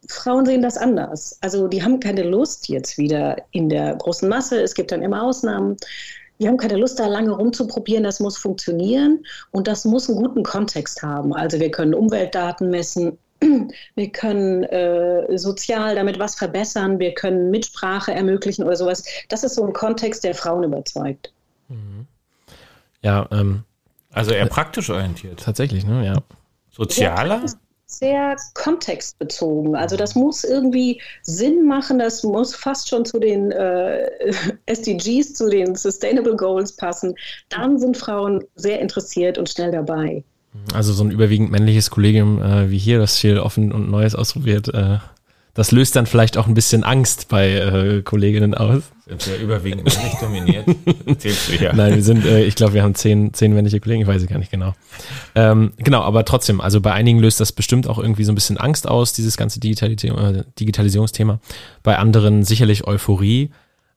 Frauen 0.08 0.46
sehen 0.46 0.62
das 0.62 0.78
anders. 0.78 1.38
Also 1.42 1.68
die 1.68 1.82
haben 1.82 2.00
keine 2.00 2.24
Lust 2.24 2.70
jetzt 2.70 2.98
wieder 2.98 3.38
in 3.52 3.70
der 3.70 3.96
großen 3.96 4.30
Masse. 4.30 4.62
Es 4.62 4.74
gibt 4.76 4.92
dann 4.92 5.02
immer 5.02 5.24
Ausnahmen. 5.24 5.78
Die 6.40 6.48
haben 6.48 6.58
keine 6.58 6.78
Lust, 6.78 7.00
da 7.00 7.08
lange 7.08 7.32
rumzuprobieren. 7.32 8.04
Das 8.04 8.20
muss 8.20 8.38
funktionieren 8.38 9.26
und 9.52 9.68
das 9.68 9.86
muss 9.86 10.10
einen 10.10 10.22
guten 10.22 10.44
Kontext 10.44 11.02
haben. 11.02 11.34
Also 11.34 11.60
wir 11.60 11.72
können 11.72 11.94
Umweltdaten 11.94 12.70
messen, 12.70 13.18
wir 13.96 14.12
können 14.12 14.64
äh, 14.64 15.38
sozial 15.38 15.96
damit 15.96 16.20
was 16.20 16.36
verbessern, 16.36 17.00
wir 17.00 17.14
können 17.14 17.52
Mitsprache 17.52 18.14
ermöglichen 18.14 18.64
oder 18.64 18.76
sowas. 18.76 19.04
Das 19.30 19.44
ist 19.44 19.56
so 19.56 19.66
ein 19.66 19.74
Kontext, 19.74 20.24
der 20.24 20.36
Frauen 20.36 20.64
überzeugt. 20.64 21.32
Mhm. 21.70 22.08
Ja, 23.02 23.28
ähm, 23.32 23.64
also 24.12 24.32
eher 24.32 24.48
praktisch 24.48 24.90
orientiert. 24.90 25.42
Tatsächlich, 25.44 25.86
ne? 25.86 26.06
Ja. 26.06 26.16
Sozialer? 26.72 27.42
Ja, 27.46 27.54
sehr 27.86 28.36
kontextbezogen. 28.54 29.76
Also 29.76 29.96
das 29.96 30.16
muss 30.16 30.44
irgendwie 30.44 31.02
Sinn 31.22 31.68
machen, 31.68 32.00
das 32.00 32.24
muss 32.24 32.56
fast 32.56 32.90
schon 32.90 33.06
zu 33.06 33.20
den 33.20 33.52
äh, 33.52 34.10
SDGs, 34.66 35.34
zu 35.34 35.50
den 35.50 35.76
Sustainable 35.76 36.36
Goals 36.36 36.76
passen. 36.76 37.16
Dann 37.50 37.78
sind 37.80 37.98
Frauen 37.98 38.44
sehr 38.56 38.80
interessiert 38.80 39.38
und 39.38 39.50
schnell 39.50 39.72
dabei. 39.72 40.24
Also 40.74 40.94
so 40.94 41.04
ein 41.04 41.12
überwiegend 41.12 41.52
männliches 41.52 41.90
Kollegium 41.90 42.42
äh, 42.42 42.70
wie 42.70 42.78
hier, 42.78 43.00
das 43.00 43.18
viel 43.18 43.40
offen 43.40 43.72
und 43.72 43.90
Neues 43.90 44.16
ausprobiert, 44.16 44.74
äh, 44.74 44.98
das 45.56 45.72
löst 45.72 45.96
dann 45.96 46.06
vielleicht 46.06 46.38
auch 46.38 46.48
ein 46.48 46.54
bisschen 46.54 46.84
Angst 46.84 47.30
bei 47.30 47.54
äh, 47.54 48.02
Kolleginnen 48.02 48.54
aus. 48.56 48.84
Sind 49.08 49.26
wir 49.28 49.38
überwiegend 49.38 49.86
männlich 49.86 50.20
dominiert? 50.20 50.66
Zählst 51.18 51.50
du 51.50 51.64
ja. 51.64 51.72
Nein, 51.74 51.96
wir 51.96 52.04
sind, 52.04 52.26
äh, 52.26 52.44
ich 52.44 52.56
glaube, 52.56 52.74
wir 52.74 52.84
haben 52.84 52.94
zehn, 52.94 53.34
zehn 53.34 53.54
männliche 53.54 53.80
Kollegen, 53.80 54.02
ich 54.02 54.08
weiß 54.08 54.22
es 54.22 54.28
gar 54.28 54.38
nicht 54.38 54.52
genau. 54.52 54.74
Ähm, 55.34 55.72
genau, 55.78 56.02
aber 56.02 56.26
trotzdem, 56.26 56.60
also 56.60 56.82
bei 56.82 56.92
einigen 56.92 57.20
löst 57.20 57.40
das 57.40 57.54
bestimmt 57.54 57.88
auch 57.88 58.00
irgendwie 58.00 58.26
so 58.26 58.34
ein 58.34 58.36
bisschen 58.36 58.58
Angst 58.58 58.86
aus, 58.86 59.14
dieses 59.14 59.38
ganze 59.38 59.62
äh, 59.62 60.44
Digitalisierungsthema. 60.60 61.40
Bei 61.84 62.00
anderen 62.00 62.44
sicherlich 62.44 62.86
Euphorie. 62.86 63.52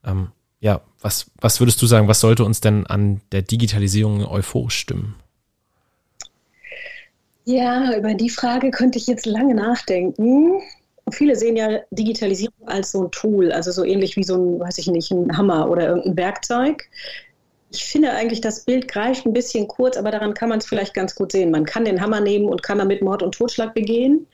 Ähm, 0.05 0.29
ja, 0.61 0.79
was, 1.01 1.29
was 1.41 1.59
würdest 1.59 1.81
du 1.81 1.87
sagen, 1.87 2.07
was 2.07 2.21
sollte 2.21 2.45
uns 2.45 2.61
denn 2.61 2.87
an 2.87 3.19
der 3.33 3.41
Digitalisierung 3.41 4.25
euphorisch 4.25 4.77
stimmen? 4.77 5.15
Ja, 7.49 7.97
über 7.97 8.13
die 8.13 8.29
Frage 8.29 8.69
könnte 8.69 8.99
ich 8.99 9.07
jetzt 9.07 9.25
lange 9.25 9.55
nachdenken. 9.55 10.61
Viele 11.09 11.35
sehen 11.35 11.55
ja 11.55 11.79
Digitalisierung 11.89 12.67
als 12.67 12.91
so 12.91 13.05
ein 13.05 13.11
Tool, 13.11 13.51
also 13.51 13.71
so 13.71 13.83
ähnlich 13.83 14.15
wie 14.17 14.23
so 14.23 14.35
ein, 14.35 14.59
weiß 14.59 14.77
ich 14.77 14.85
nicht, 14.85 15.09
ein 15.09 15.35
Hammer 15.35 15.67
oder 15.67 15.87
irgendein 15.87 16.17
Werkzeug. 16.17 16.83
Ich 17.71 17.85
finde 17.85 18.11
eigentlich, 18.11 18.41
das 18.41 18.65
Bild 18.65 18.87
greift 18.87 19.25
ein 19.25 19.33
bisschen 19.33 19.67
kurz, 19.67 19.97
aber 19.97 20.11
daran 20.11 20.35
kann 20.35 20.49
man 20.49 20.59
es 20.59 20.67
vielleicht 20.67 20.93
ganz 20.93 21.15
gut 21.15 21.31
sehen. 21.31 21.49
Man 21.49 21.65
kann 21.65 21.85
den 21.85 21.99
Hammer 21.99 22.21
nehmen 22.21 22.45
und 22.45 22.61
kann 22.61 22.77
damit 22.77 23.01
Mord 23.01 23.23
und 23.23 23.33
Totschlag 23.33 23.73
begehen. 23.73 24.27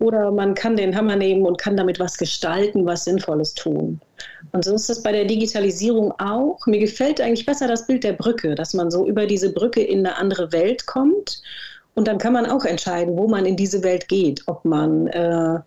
Oder 0.00 0.32
man 0.32 0.54
kann 0.54 0.76
den 0.76 0.96
Hammer 0.96 1.14
nehmen 1.14 1.46
und 1.46 1.58
kann 1.58 1.76
damit 1.76 2.00
was 2.00 2.18
gestalten, 2.18 2.84
was 2.84 3.04
Sinnvolles 3.04 3.54
tun. 3.54 4.00
Und 4.50 4.64
so 4.64 4.74
ist 4.74 4.90
es 4.90 5.04
bei 5.04 5.12
der 5.12 5.24
Digitalisierung 5.24 6.12
auch. 6.18 6.66
Mir 6.66 6.80
gefällt 6.80 7.20
eigentlich 7.20 7.46
besser 7.46 7.68
das 7.68 7.86
Bild 7.86 8.02
der 8.02 8.14
Brücke, 8.14 8.56
dass 8.56 8.74
man 8.74 8.90
so 8.90 9.06
über 9.06 9.26
diese 9.26 9.52
Brücke 9.52 9.82
in 9.82 10.00
eine 10.00 10.16
andere 10.16 10.50
Welt 10.50 10.86
kommt 10.86 11.40
und 11.96 12.06
dann 12.06 12.18
kann 12.18 12.34
man 12.34 12.46
auch 12.46 12.64
entscheiden, 12.64 13.16
wo 13.16 13.26
man 13.26 13.46
in 13.46 13.56
diese 13.56 13.82
Welt 13.82 14.06
geht, 14.06 14.42
ob 14.46 14.64
man 14.64 15.06
äh, 15.08 15.58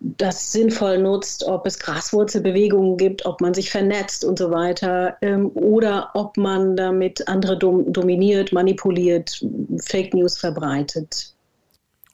das 0.00 0.52
sinnvoll 0.52 0.98
nutzt, 0.98 1.44
ob 1.44 1.66
es 1.66 1.78
Graswurzelbewegungen 1.78 2.96
gibt, 2.96 3.24
ob 3.24 3.40
man 3.40 3.54
sich 3.54 3.70
vernetzt 3.70 4.24
und 4.24 4.38
so 4.38 4.50
weiter, 4.50 5.16
ähm, 5.22 5.50
oder 5.54 6.10
ob 6.14 6.36
man 6.36 6.76
damit 6.76 7.26
andere 7.28 7.56
dom 7.56 7.92
dominiert, 7.92 8.52
manipuliert, 8.52 9.40
Fake 9.78 10.12
News 10.14 10.36
verbreitet. 10.36 11.32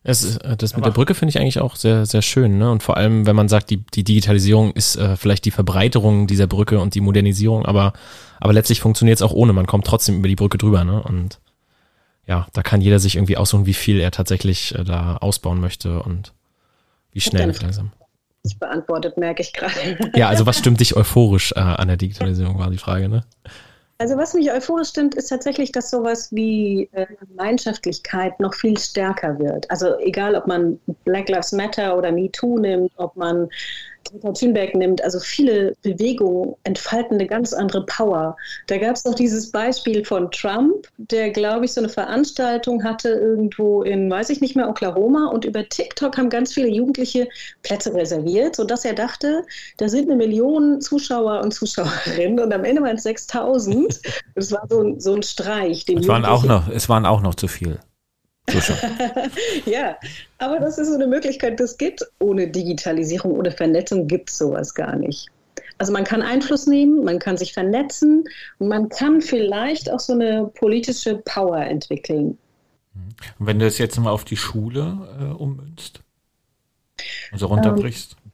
Es, 0.05 0.37
äh, 0.37 0.57
das 0.57 0.77
mit 0.77 0.85
der 0.85 0.91
Brücke 0.91 1.15
finde 1.15 1.31
ich 1.31 1.39
eigentlich 1.41 1.59
auch 1.59 1.77
sehr, 1.77 2.05
sehr 2.05 2.23
schön. 2.23 2.59
Ne? 2.59 2.71
Und 2.71 2.83
vor 2.83 2.99
allem, 2.99 3.27
wenn 3.27 3.37
man 3.37 3.49
sagt, 3.49 3.71
die, 3.71 3.79
die 3.79 4.05
Digitalisierung 4.05 4.73
ist 4.73 4.97
äh, 4.97 5.17
vielleicht 5.17 5.47
die 5.47 5.51
Verbreiterung 5.53 6.27
dieser 6.27 6.47
Brücke 6.47 6.81
und 6.81 6.95
die 6.95 7.01
Modernisierung, 7.01 7.65
aber, 7.65 7.95
aber 8.41 8.53
letztlich 8.53 8.81
funktioniert 8.81 9.19
es 9.19 9.23
auch 9.23 9.33
ohne. 9.33 9.55
Man 9.55 9.67
kommt 9.67 9.87
trotzdem 9.87 10.19
über 10.19 10.29
die 10.29 10.37
Brücke 10.37 10.59
drüber. 10.59 10.85
Ne? 10.85 11.03
Und 11.03 11.39
ja, 12.27 12.47
da 12.53 12.63
kann 12.63 12.81
jeder 12.81 12.99
sich 12.99 13.17
irgendwie 13.17 13.37
aussuchen, 13.37 13.67
wie 13.67 13.75
viel 13.75 14.01
er 14.01 14.11
tatsächlich 14.11 14.75
äh, 14.75 14.85
da 14.85 15.17
ausbauen 15.17 15.61
möchte 15.61 16.03
und 16.03 16.33
wie 17.13 17.21
schnell 17.21 17.49
und 17.49 17.63
langsam. 17.63 17.93
Ich 18.45 18.59
beantwortet, 18.59 19.17
merke 19.19 19.43
ich 19.43 19.53
gerade. 19.53 19.99
Ja, 20.17 20.29
also 20.29 20.47
was 20.47 20.59
stimmt 20.59 20.81
dich 20.81 20.97
euphorisch 20.97 21.53
äh, 21.53 21.61
an 21.61 21.89
der 21.89 21.97
Digitalisierung, 21.97 22.59
war 22.59 22.71
die 22.71 22.79
Frage, 22.79 23.09
ne? 23.09 23.25
Also 23.99 24.17
was 24.17 24.35
mich 24.35 24.51
euphorisch 24.51 24.89
stimmt, 24.89 25.15
ist 25.15 25.29
tatsächlich, 25.29 25.71
dass 25.71 25.91
sowas 25.91 26.33
wie 26.33 26.89
äh, 26.91 27.07
Gemeinschaftlichkeit 27.21 28.41
noch 28.41 28.53
viel 28.53 28.77
stärker 28.77 29.39
wird. 29.39 29.71
Also 29.71 29.97
egal, 30.01 30.35
ob 30.35 30.49
man 30.49 30.81
Black 31.05 31.29
Lives 31.29 31.53
Matter 31.53 31.97
oder 31.97 32.11
MeToo 32.11 32.59
nimmt, 32.59 32.91
ob 32.97 33.15
man 33.15 33.49
Greta 34.05 34.33
Thunberg 34.33 34.75
nimmt, 34.75 35.03
also 35.03 35.21
viele 35.21 35.75
Bewegungen 35.83 36.55
entfalten 36.65 37.15
eine 37.15 37.27
ganz 37.27 37.53
andere 37.53 37.85
Power. 37.87 38.37
Da 38.67 38.79
gab 38.79 38.97
es 38.97 39.05
noch 39.05 39.15
dieses 39.15 39.51
Beispiel 39.51 40.05
von 40.05 40.31
Trump, 40.31 40.89
der, 40.97 41.31
glaube 41.31 41.65
ich, 41.65 41.73
so 41.73 41.81
eine 41.81 41.89
Veranstaltung 41.89 42.83
hatte 42.85 43.11
irgendwo 43.11 43.83
in, 43.83 44.11
weiß 44.11 44.31
ich 44.31 44.41
nicht 44.41 44.57
mehr, 44.57 44.69
Oklahoma 44.69 45.29
und 45.29 45.45
über 45.45 45.69
TikTok 45.69 46.17
haben 46.17 46.31
ganz 46.31 46.53
viele 46.53 46.69
Jugendliche 46.69 47.29
Plätze 47.63 47.95
reserviert, 47.95 48.57
sodass 48.57 48.85
er 48.85 48.95
dachte, 48.95 49.45
da 49.77 49.89
sind 49.89 50.11
eine 50.11 50.17
Million 50.17 50.81
Zuschauer 50.81 51.41
und 51.41 51.53
Zuschauerinnen 51.53 52.41
und 52.41 52.53
am 52.53 52.65
Ende 52.65 52.83
waren 52.83 52.97
es 52.97 53.05
6000. 53.05 54.01
Das 54.35 54.53
war 54.53 54.67
so 54.69 54.81
ein, 54.81 55.01
so 55.01 55.15
ein 55.15 55.23
Streich. 55.23 55.85
es, 55.89 56.09
waren 56.09 56.25
auch 56.25 56.45
noch, 56.45 56.69
es 56.69 56.89
waren 56.89 57.07
auch 57.07 57.23
noch 57.23 57.35
zu 57.35 57.49
viel. 57.49 57.79
ja, 59.67 59.97
aber 60.39 60.59
das 60.59 60.79
ist 60.79 60.89
so 60.89 60.95
eine 60.95 61.07
Möglichkeit, 61.07 61.61
das 61.61 61.79
geht 61.79 62.03
ohne 62.19 62.49
Digitalisierung, 62.49 63.33
ohne 63.33 63.51
Vernetzung 63.53 64.09
gibt 64.09 64.31
es 64.31 64.39
sowas 64.39 64.75
gar 64.75 64.97
nicht. 64.97 65.29
Also 65.79 65.93
man 65.93 66.05
kann 66.05 66.23
Einfluss 66.23 66.67
nehmen, 66.67 67.05
man 67.05 67.19
kann 67.19 67.37
sich 67.37 67.53
vernetzen 67.53 68.25
und 68.59 68.69
man 68.69 68.89
kann 68.89 69.21
vielleicht 69.21 69.91
auch 69.91 70.01
so 70.01 70.13
eine 70.13 70.51
politische 70.55 71.17
Power 71.17 71.59
entwickeln. 71.59 72.39
Und 73.39 73.47
wenn 73.47 73.59
du 73.59 73.65
das 73.65 73.79
jetzt 73.79 73.99
mal 73.99 74.11
auf 74.11 74.25
die 74.25 74.37
Schule 74.37 75.09
äh, 75.21 75.25
ummünzt, 75.25 76.01
also 77.31 77.47
runterbrichst? 77.47 78.13
Ähm, 78.13 78.33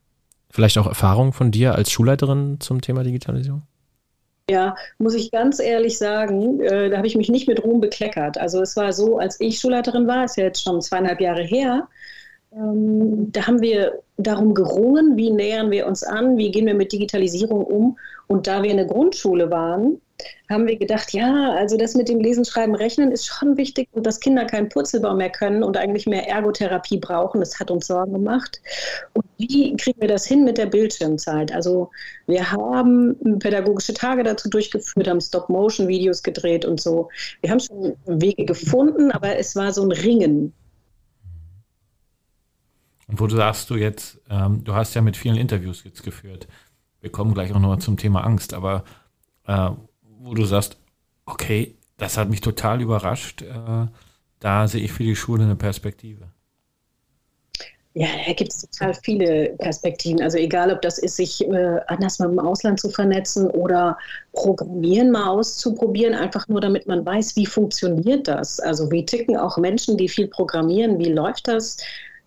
vielleicht 0.51 0.79
auch 0.79 0.87
Erfahrungen 0.87 1.33
von 1.33 1.51
dir 1.51 1.75
als 1.75 1.91
Schulleiterin 1.91 2.61
zum 2.61 2.81
Thema 2.81 3.05
Digitalisierung? 3.05 3.63
Ja, 4.51 4.77
muss 4.99 5.15
ich 5.15 5.31
ganz 5.31 5.61
ehrlich 5.61 5.99
sagen, 5.99 6.61
äh, 6.61 6.89
da 6.89 6.97
habe 6.97 7.07
ich 7.07 7.17
mich 7.17 7.29
nicht 7.29 7.49
mit 7.49 7.63
Ruhm 7.63 7.81
bekleckert. 7.81 8.39
Also 8.39 8.63
es 8.63 8.77
war 8.77 8.93
so, 8.95 9.19
als 9.19 9.39
ich 9.41 9.61
Schulleiterin 9.61 10.07
war, 10.07 10.25
ist 10.25 10.39
ja 10.39 10.45
jetzt 10.45 10.63
schon 10.63 10.81
zweieinhalb 10.81 11.21
Jahre 11.21 11.43
her, 11.43 11.87
ähm, 12.53 13.31
da 13.31 13.47
haben 13.47 13.61
wir 13.61 14.03
darum 14.17 14.55
gerungen, 14.55 15.17
wie 15.17 15.31
nähern 15.31 15.71
wir 15.71 15.87
uns 15.87 16.03
an, 16.03 16.37
wie 16.39 16.51
gehen 16.51 16.67
wir 16.67 16.75
mit 16.75 16.93
Digitalisierung 16.93 17.65
um. 17.65 17.99
Und 18.27 18.47
da 18.47 18.63
wir 18.63 18.71
eine 18.71 18.87
Grundschule 18.87 19.51
waren, 19.51 20.01
haben 20.51 20.67
wir 20.67 20.77
gedacht, 20.77 21.13
ja, 21.13 21.53
also 21.53 21.77
das 21.77 21.95
mit 21.95 22.09
dem 22.09 22.21
Lesen, 22.21 22.45
Schreiben, 22.45 22.75
Rechnen 22.75 23.13
ist 23.13 23.27
schon 23.27 23.57
wichtig 23.57 23.89
und 23.93 24.07
dass 24.07 24.21
Kinder 24.21 24.47
keinen 24.47 24.69
Purzelbaum 24.69 25.19
mehr 25.19 25.31
können 25.31 25.63
und 25.63 25.77
eigentlich 25.77 26.07
mehr 26.07 26.29
Ergotherapie 26.29 26.99
brauchen. 26.99 27.41
Das 27.41 27.61
hat 27.61 27.71
uns 27.71 27.87
Sorgen 27.87 28.13
gemacht. 28.13 28.61
Und 29.13 29.25
wie 29.37 29.77
kriegen 29.77 30.01
wir 30.01 30.09
das 30.09 30.27
hin 30.27 30.45
mit 30.45 30.59
der 30.59 30.67
Bildschirmzeit? 30.67 31.53
Also 31.53 31.91
wir 32.27 32.51
haben 32.51 33.17
pädagogische 33.39 33.95
Tage 33.95 34.23
dazu 34.23 34.49
durchgeführt, 34.49 35.09
haben 35.09 35.21
Stop-Motion-Videos 35.21 36.23
gedreht 36.23 36.65
und 36.65 36.81
so. 36.81 37.09
Wir 37.43 37.51
haben 37.51 37.61
schon 37.61 37.97
Wege 38.07 38.45
gefunden, 38.45 39.13
aber 39.13 39.37
es 39.37 39.55
war 39.55 39.73
so 39.73 39.83
ein 39.83 39.93
Ringen. 39.93 40.53
Und 43.07 43.21
wo 43.21 43.27
du 43.27 43.37
sagst 43.37 43.71
du 43.71 43.77
jetzt, 43.77 44.21
ähm, 44.31 44.65
du 44.65 44.75
hast 44.75 44.95
ja 44.95 45.01
mit 45.01 45.17
vielen 45.17 45.37
Interviews 45.37 45.85
jetzt 45.85 46.03
geführt. 46.03 46.47
Wir 47.01 47.11
kommen 47.11 47.33
gleich 47.35 47.53
auch 47.53 47.59
nochmal 47.59 47.79
zum 47.79 47.97
Thema 47.97 48.25
Angst, 48.25 48.53
aber 48.55 48.85
äh, 49.47 49.71
wo 50.21 50.35
du 50.35 50.45
sagst, 50.45 50.77
okay, 51.27 51.77
das 51.97 52.17
hat 52.17 52.29
mich 52.31 52.41
total 52.41 52.81
überrascht. 52.81 53.43
Äh, 53.43 53.87
da 54.41 54.69
sehe 54.69 54.83
ich 54.83 54.93
für 54.93 55.03
die 55.03 55.17
Schule 55.17 55.45
eine 55.45 55.57
Perspektive. 55.57 56.29
Ja, 57.95 58.07
da 58.27 58.33
gibt 58.33 58.53
es 58.53 58.61
total 58.61 58.95
viele 58.95 59.57
Perspektiven. 59.59 60.23
Also 60.23 60.39
egal, 60.39 60.73
ob 60.73 60.83
das 60.83 60.99
ist, 60.99 61.17
sich 61.17 61.45
äh, 61.49 61.81
anders 61.89 62.21
mit 62.21 62.31
dem 62.31 62.39
Ausland 62.39 62.79
zu 62.79 62.91
vernetzen 62.91 63.51
oder 63.51 63.99
Programmieren 64.35 65.11
mal 65.11 65.29
auszuprobieren, 65.29 66.15
einfach 66.15 66.47
nur 66.47 66.61
damit 66.61 66.87
man 66.87 67.05
weiß, 67.05 67.35
wie 67.35 67.47
funktioniert 67.47 68.29
das. 68.29 68.61
Also 68.61 68.89
wie 68.93 69.05
ticken 69.05 69.37
auch 69.37 69.59
Menschen, 69.59 69.97
die 69.97 70.09
viel 70.09 70.29
programmieren, 70.29 71.01
wie 71.01 71.11
läuft 71.11 71.49
das? 71.49 71.79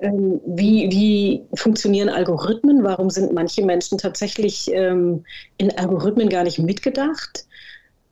Ähm, 0.02 0.42
wie, 0.46 0.90
wie 0.92 1.46
funktionieren 1.54 2.10
Algorithmen? 2.10 2.84
Warum 2.84 3.10
sind 3.10 3.32
manche 3.32 3.64
Menschen 3.64 3.98
tatsächlich 3.98 4.70
ähm, 4.74 5.24
in 5.58 5.72
Algorithmen 5.78 6.28
gar 6.28 6.44
nicht 6.44 6.60
mitgedacht? 6.60 7.46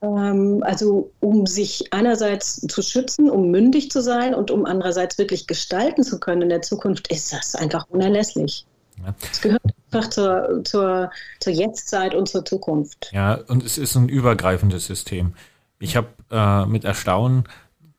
Ähm, 0.01 0.63
also 0.65 1.11
um 1.19 1.45
sich 1.45 1.91
einerseits 1.91 2.61
zu 2.61 2.81
schützen, 2.81 3.29
um 3.29 3.51
mündig 3.51 3.91
zu 3.91 4.01
sein 4.01 4.33
und 4.33 4.51
um 4.51 4.65
andererseits 4.65 5.17
wirklich 5.17 5.47
gestalten 5.47 6.03
zu 6.03 6.19
können 6.19 6.43
in 6.43 6.49
der 6.49 6.61
Zukunft, 6.61 7.09
ist 7.09 7.33
das 7.33 7.55
einfach 7.55 7.85
unerlässlich. 7.89 8.65
Ja. 9.03 9.13
Es 9.31 9.41
gehört 9.41 9.61
einfach 9.91 10.09
zur, 10.09 10.61
zur, 10.63 11.11
zur 11.39 11.53
Jetztzeit 11.53 12.15
und 12.15 12.29
zur 12.29 12.45
Zukunft. 12.45 13.11
Ja, 13.13 13.39
und 13.47 13.63
es 13.63 13.77
ist 13.77 13.95
ein 13.95 14.09
übergreifendes 14.09 14.85
System. 14.85 15.33
Ich 15.79 15.95
habe 15.95 16.07
äh, 16.31 16.65
mit 16.65 16.83
Erstaunen 16.83 17.45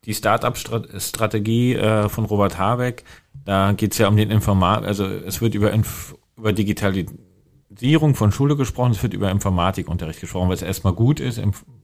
die 0.04 0.14
Start-up-Strategie 0.14 1.74
äh, 1.74 2.08
von 2.08 2.24
Robert 2.24 2.58
Habeck, 2.58 3.04
da 3.44 3.72
geht 3.72 3.92
es 3.92 3.98
ja 3.98 4.08
um 4.08 4.16
den 4.16 4.30
Informat, 4.30 4.84
also 4.84 5.04
es 5.04 5.40
wird 5.40 5.54
über, 5.54 5.72
Inf 5.72 6.14
über 6.36 6.52
Digitalisierung 6.52 8.14
von 8.14 8.32
Schule 8.32 8.56
gesprochen, 8.56 8.92
es 8.92 9.02
wird 9.02 9.12
über 9.12 9.30
Informatikunterricht 9.30 10.20
gesprochen, 10.20 10.48
weil 10.48 10.56
es 10.56 10.62
erstmal 10.62 10.94
gut 10.94 11.20
ist, 11.20 11.38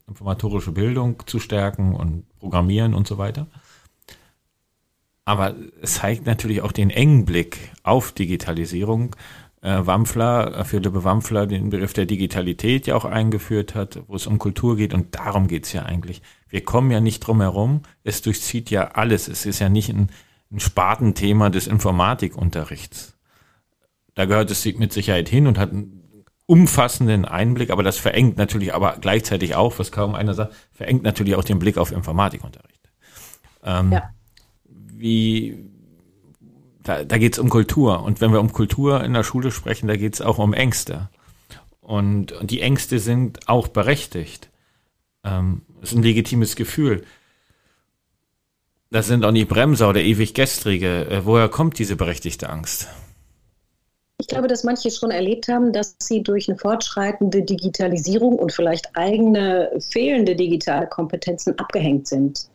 informatorische 0.09 0.73
Bildung 0.73 1.23
zu 1.27 1.40
stärken 1.40 1.95
und 1.95 2.25
Programmieren 2.38 2.95
und 2.95 3.07
so 3.07 3.19
weiter. 3.19 3.47
Aber 5.25 5.57
es 5.83 5.95
zeigt 5.95 6.27
natürlich 6.27 6.62
auch 6.62 6.71
den 6.71 6.90
engen 6.90 7.25
Blick 7.25 7.73
auf 7.83 8.12
Digitalisierung. 8.12 9.16
Äh, 9.61 9.85
Wampfler, 9.85 10.59
äh, 10.59 10.64
Philippe 10.64 11.03
Wampfler, 11.03 11.49
den 11.49 11.71
Begriff 11.71 11.92
der 11.92 12.07
Digitalität 12.07 12.87
ja 12.87 12.95
auch 12.95 13.05
eingeführt 13.05 13.75
hat, 13.75 14.01
wo 14.07 14.14
es 14.14 14.29
um 14.29 14.38
Kultur 14.38 14.77
geht 14.77 14.95
und 14.95 15.16
darum 15.16 15.49
geht's 15.49 15.73
ja 15.73 15.83
eigentlich. 15.83 16.23
Wir 16.49 16.62
kommen 16.62 16.92
ja 16.92 17.01
nicht 17.01 17.21
drum 17.21 17.40
herum, 17.40 17.83
es 18.05 18.23
durchzieht 18.23 18.71
ja 18.71 18.92
alles. 18.92 19.27
Es 19.27 19.45
ist 19.45 19.59
ja 19.59 19.69
nicht 19.69 19.88
ein, 19.88 20.11
ein 20.53 20.61
Spartenthema 20.61 21.51
des 21.51 21.66
Informatikunterrichts. 21.66 23.19
Da 24.14 24.27
gehört 24.27 24.53
es 24.53 24.64
mit 24.64 24.92
Sicherheit 24.92 25.29
hin 25.29 25.49
und 25.49 25.59
hat 25.59 25.73
umfassenden 26.47 27.25
Einblick, 27.25 27.71
aber 27.71 27.83
das 27.83 27.99
verengt 27.99 28.37
natürlich 28.37 28.73
aber 28.73 28.99
gleichzeitig 29.01 29.57
auch, 29.57 29.79
was 29.79 29.91
kaum 29.91 30.15
einer 30.15 30.35
sagt, 30.35 30.55
verengt 30.73 31.03
natürlich 31.03 31.35
auch 31.35 31.45
den 31.45 31.59
Blick 31.59 31.77
auf 31.77 31.93
Informatikunterricht. 31.93 32.89
Ähm, 33.65 33.93
ja. 33.93 34.11
Wie, 34.65 35.69
da, 36.85 37.05
da 37.05 37.19
geht 37.19 37.35
es 37.35 37.39
um 37.39 37.51
Kultur. 37.51 38.03
Und 38.05 38.21
wenn 38.21 38.33
wir 38.33 38.41
um 38.41 38.53
Kultur 38.53 39.03
in 39.03 39.13
der 39.13 39.25
Schule 39.25 39.51
sprechen, 39.51 39.89
da 39.89 39.97
geht 39.97 40.15
es 40.15 40.21
auch 40.21 40.39
um 40.39 40.55
Ängste. 40.55 41.11
Und, 41.81 42.33
und 42.33 42.51
die 42.51 42.61
Ängste 42.61 43.01
sind 43.01 43.49
auch 43.49 43.69
berechtigt. 43.69 44.51
Ähm, 45.25 45.63
das 45.81 45.91
ist 45.91 45.99
ein 45.99 46.03
legitimes 46.03 46.55
Gefühl. 46.57 47.05
Das 48.91 49.09
sind 49.09 49.25
auch 49.25 49.33
nicht 49.33 49.49
Bremser 49.49 49.89
oder 49.89 50.01
ewig 50.01 50.33
Gestrige. 50.33 51.11
Äh, 51.11 51.25
woher 51.25 51.49
kommt 51.49 51.79
diese 51.79 51.97
berechtigte 51.97 52.49
Angst? 52.49 52.89
Ich 54.27 54.31
glaube, 54.31 54.49
dass 54.49 54.65
manche 54.65 54.91
schon 54.91 55.12
erlebt 55.12 55.47
haben, 55.47 55.73
dass 55.73 55.95
sie 56.03 56.21
durch 56.21 56.49
eine 56.49 56.59
fortschreitende 56.59 57.43
Digitalisierung 57.43 58.37
und 58.41 58.53
vielleicht 58.53 58.89
eigene 58.97 59.71
fehlende 59.93 60.35
digitale 60.35 60.89
Kompetenzen 60.89 61.57
abgehängt 61.61 62.09
sind. 62.09 62.49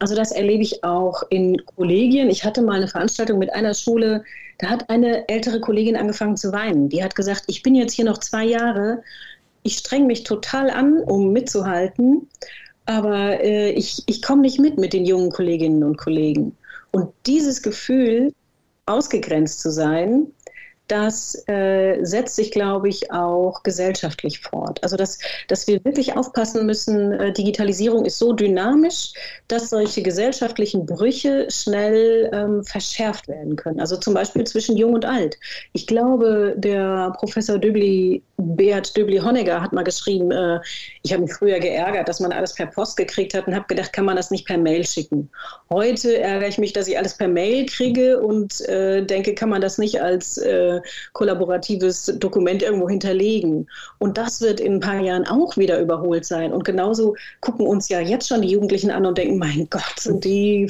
Also 0.00 0.16
das 0.16 0.32
erlebe 0.32 0.64
ich 0.64 0.82
auch 0.82 1.22
in 1.30 1.64
Kollegien. 1.76 2.28
Ich 2.28 2.44
hatte 2.44 2.60
mal 2.60 2.74
eine 2.74 2.88
Veranstaltung 2.88 3.38
mit 3.38 3.54
einer 3.54 3.72
Schule, 3.72 4.24
da 4.58 4.66
hat 4.66 4.90
eine 4.90 5.28
ältere 5.28 5.60
Kollegin 5.60 5.94
angefangen 5.94 6.36
zu 6.36 6.52
weinen. 6.52 6.88
Die 6.88 7.04
hat 7.04 7.14
gesagt, 7.14 7.44
ich 7.46 7.62
bin 7.62 7.76
jetzt 7.76 7.92
hier 7.92 8.04
noch 8.04 8.18
zwei 8.18 8.44
Jahre, 8.44 9.04
ich 9.62 9.74
streng 9.74 10.08
mich 10.08 10.24
total 10.24 10.70
an, 10.70 11.04
um 11.04 11.32
mitzuhalten, 11.32 12.28
aber 12.84 13.40
äh, 13.40 13.70
ich, 13.70 14.02
ich 14.06 14.22
komme 14.22 14.42
nicht 14.42 14.58
mit 14.58 14.76
mit 14.76 14.92
den 14.92 15.06
jungen 15.06 15.30
Kolleginnen 15.30 15.84
und 15.84 15.98
Kollegen. 15.98 16.56
Und 16.90 17.10
dieses 17.26 17.62
Gefühl, 17.62 18.32
ausgegrenzt 18.86 19.60
zu 19.60 19.70
sein, 19.70 20.26
das 20.88 21.42
äh, 21.48 22.04
setzt 22.04 22.36
sich, 22.36 22.50
glaube 22.50 22.88
ich, 22.88 23.10
auch 23.12 23.62
gesellschaftlich 23.62 24.40
fort. 24.40 24.82
Also, 24.82 24.96
dass, 24.96 25.18
dass 25.48 25.66
wir 25.66 25.82
wirklich 25.84 26.16
aufpassen 26.16 26.66
müssen, 26.66 27.12
äh, 27.12 27.32
Digitalisierung 27.32 28.04
ist 28.04 28.18
so 28.18 28.32
dynamisch, 28.32 29.12
dass 29.48 29.70
solche 29.70 30.02
gesellschaftlichen 30.02 30.84
Brüche 30.84 31.46
schnell 31.50 32.30
ähm, 32.32 32.64
verschärft 32.64 33.28
werden 33.28 33.56
können. 33.56 33.80
Also 33.80 33.96
zum 33.96 34.14
Beispiel 34.14 34.44
zwischen 34.44 34.76
Jung 34.76 34.94
und 34.94 35.04
Alt. 35.04 35.38
Ich 35.72 35.86
glaube, 35.86 36.54
der 36.56 37.12
Professor 37.18 37.58
Döbli, 37.58 38.22
Beat 38.42 38.96
Döbli-Honegger 38.96 39.60
hat 39.60 39.72
mal 39.72 39.84
geschrieben, 39.84 40.30
äh, 40.30 40.60
ich 41.02 41.12
habe 41.12 41.22
mich 41.22 41.32
früher 41.32 41.58
geärgert, 41.60 42.08
dass 42.08 42.20
man 42.20 42.32
alles 42.32 42.54
per 42.54 42.66
Post 42.66 42.96
gekriegt 42.96 43.34
hat 43.34 43.46
und 43.46 43.54
habe 43.54 43.66
gedacht, 43.68 43.92
kann 43.92 44.04
man 44.04 44.16
das 44.16 44.30
nicht 44.30 44.46
per 44.46 44.58
Mail 44.58 44.86
schicken. 44.86 45.30
Heute 45.70 46.18
ärgere 46.18 46.48
ich 46.48 46.58
mich, 46.58 46.72
dass 46.72 46.88
ich 46.88 46.98
alles 46.98 47.16
per 47.16 47.28
Mail 47.28 47.66
kriege 47.66 48.20
und 48.20 48.60
äh, 48.68 49.04
denke, 49.04 49.34
kann 49.34 49.48
man 49.48 49.60
das 49.60 49.78
nicht 49.78 50.00
als 50.00 50.38
äh, 50.38 50.80
kollaboratives 51.12 52.12
Dokument 52.18 52.62
irgendwo 52.62 52.88
hinterlegen. 52.88 53.68
Und 53.98 54.18
das 54.18 54.40
wird 54.40 54.60
in 54.60 54.74
ein 54.74 54.80
paar 54.80 55.00
Jahren 55.00 55.26
auch 55.26 55.56
wieder 55.56 55.80
überholt 55.80 56.24
sein. 56.24 56.52
Und 56.52 56.64
genauso 56.64 57.14
gucken 57.40 57.66
uns 57.66 57.88
ja 57.88 58.00
jetzt 58.00 58.28
schon 58.28 58.42
die 58.42 58.50
Jugendlichen 58.50 58.90
an 58.90 59.06
und 59.06 59.18
denken, 59.18 59.38
mein 59.38 59.68
Gott, 59.70 59.98
sind 59.98 60.24
die 60.24 60.68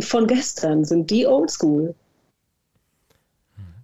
von 0.00 0.26
gestern, 0.26 0.84
sind 0.84 1.10
die 1.10 1.26
oldschool. 1.26 1.94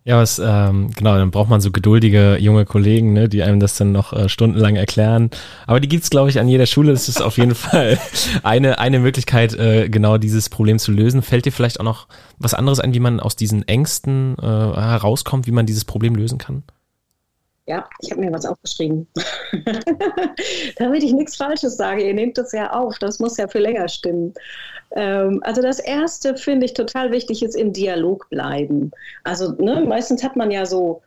Ja, 0.04 0.16
was, 0.16 0.38
ähm, 0.38 0.90
genau, 0.96 1.16
dann 1.16 1.30
braucht 1.30 1.50
man 1.50 1.60
so 1.60 1.70
geduldige 1.70 2.38
junge 2.38 2.64
Kollegen, 2.64 3.12
ne, 3.12 3.28
die 3.28 3.42
einem 3.42 3.60
das 3.60 3.76
dann 3.76 3.92
noch 3.92 4.14
äh, 4.14 4.30
stundenlang 4.30 4.76
erklären. 4.76 5.30
Aber 5.66 5.78
die 5.78 5.88
gibt's, 5.88 6.08
glaube 6.08 6.30
ich, 6.30 6.40
an 6.40 6.48
jeder 6.48 6.64
Schule. 6.64 6.92
Das 6.92 7.08
ist 7.08 7.20
auf 7.20 7.36
jeden 7.36 7.54
Fall 7.54 7.98
eine, 8.42 8.78
eine 8.78 8.98
Möglichkeit, 8.98 9.54
äh, 9.54 9.90
genau 9.90 10.16
dieses 10.16 10.48
Problem 10.48 10.78
zu 10.78 10.90
lösen. 10.90 11.20
Fällt 11.20 11.44
dir 11.44 11.52
vielleicht 11.52 11.80
auch 11.80 11.84
noch 11.84 12.08
was 12.38 12.54
anderes 12.54 12.80
ein, 12.80 12.94
wie 12.94 13.00
man 13.00 13.20
aus 13.20 13.36
diesen 13.36 13.68
Ängsten 13.68 14.36
äh, 14.38 14.46
herauskommt, 14.46 15.46
wie 15.46 15.52
man 15.52 15.66
dieses 15.66 15.84
Problem 15.84 16.14
lösen 16.14 16.38
kann? 16.38 16.62
Ja, 17.70 17.88
ich 18.00 18.10
habe 18.10 18.20
mir 18.20 18.32
was 18.32 18.44
aufgeschrieben. 18.46 19.06
Damit 20.76 21.04
ich 21.04 21.12
nichts 21.12 21.36
Falsches 21.36 21.76
sage, 21.76 22.04
ihr 22.04 22.14
nehmt 22.14 22.36
das 22.36 22.50
ja 22.50 22.72
auf, 22.72 22.98
das 22.98 23.20
muss 23.20 23.36
ja 23.36 23.46
für 23.46 23.60
länger 23.60 23.86
stimmen. 23.86 24.34
Ähm, 24.96 25.40
also 25.44 25.62
das 25.62 25.78
Erste 25.78 26.36
finde 26.36 26.66
ich 26.66 26.74
total 26.74 27.12
wichtig, 27.12 27.44
ist 27.44 27.54
im 27.54 27.72
Dialog 27.72 28.28
bleiben. 28.28 28.90
Also 29.22 29.52
ne, 29.52 29.84
meistens 29.86 30.24
hat 30.24 30.34
man 30.34 30.50
ja 30.50 30.66
so 30.66 31.00